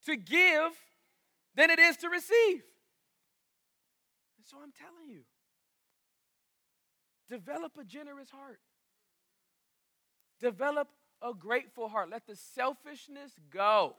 to 0.07 0.15
give 0.15 0.71
than 1.53 1.69
it 1.69 1.77
is 1.77 1.97
to 1.97 2.09
receive. 2.09 2.63
And 4.41 4.47
so 4.49 4.57
I'm 4.57 4.71
telling 4.71 5.07
you, 5.07 5.21
develop 7.29 7.73
a 7.79 7.83
generous 7.83 8.31
heart. 8.31 8.59
Develop 10.39 10.87
a 11.21 11.35
grateful 11.35 11.87
heart. 11.87 12.09
Let 12.09 12.25
the 12.25 12.35
selfishness 12.35 13.33
go. 13.51 13.93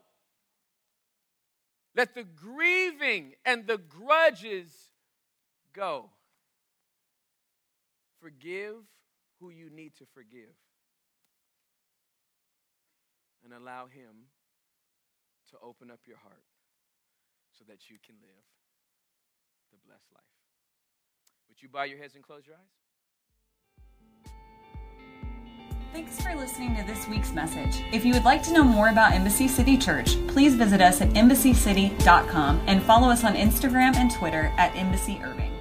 Let 1.95 2.17
the 2.17 2.25
grieving 2.25 3.35
and 3.45 3.69
the 3.69 3.79
grudges 3.79 4.75
go. 5.73 6.11
Forgive 8.21 8.75
who 9.39 9.51
you 9.51 9.71
need 9.71 9.95
to 9.99 10.07
forgive. 10.13 10.57
And 13.45 13.53
allow 13.53 13.87
Him 13.87 14.27
to 15.53 15.57
open 15.63 15.89
up 15.89 16.01
your 16.05 16.17
heart 16.17 16.43
so 17.57 17.63
that 17.69 17.89
you 17.89 17.99
can 18.05 18.17
live 18.21 18.62
the 19.73 19.79
blessed 19.87 20.13
life. 20.13 20.23
Would 21.49 21.63
you 21.63 21.69
bow 21.69 21.83
your 21.83 21.99
heads 21.99 22.15
and 22.15 22.23
close 22.23 22.47
your 22.47 22.57
eyes? 22.57 22.73
Thanks 25.93 26.23
for 26.23 26.35
listening 26.35 26.75
to 26.77 26.83
this 26.85 27.07
week's 27.07 27.33
message. 27.33 27.83
If 27.93 28.05
you 28.07 28.15
would 28.15 28.25
like 28.25 28.43
to 28.45 28.53
know 28.53 28.65
more 28.65 28.89
about 28.89 29.13
Embassy 29.13 29.47
City 29.47 29.77
Church, 29.77 30.17
please 30.29 30.55
visit 30.55 30.81
us 30.81 31.03
at 31.03 31.11
embassycity.com 31.11 32.63
and 32.67 32.83
follow 32.83 33.09
us 33.09 33.25
on 33.25 33.35
Instagram 33.35 33.95
and 33.97 34.11
Twitter 34.11 34.51
at 34.57 34.75
Embassy 34.75 35.21
Irving. 35.23 35.52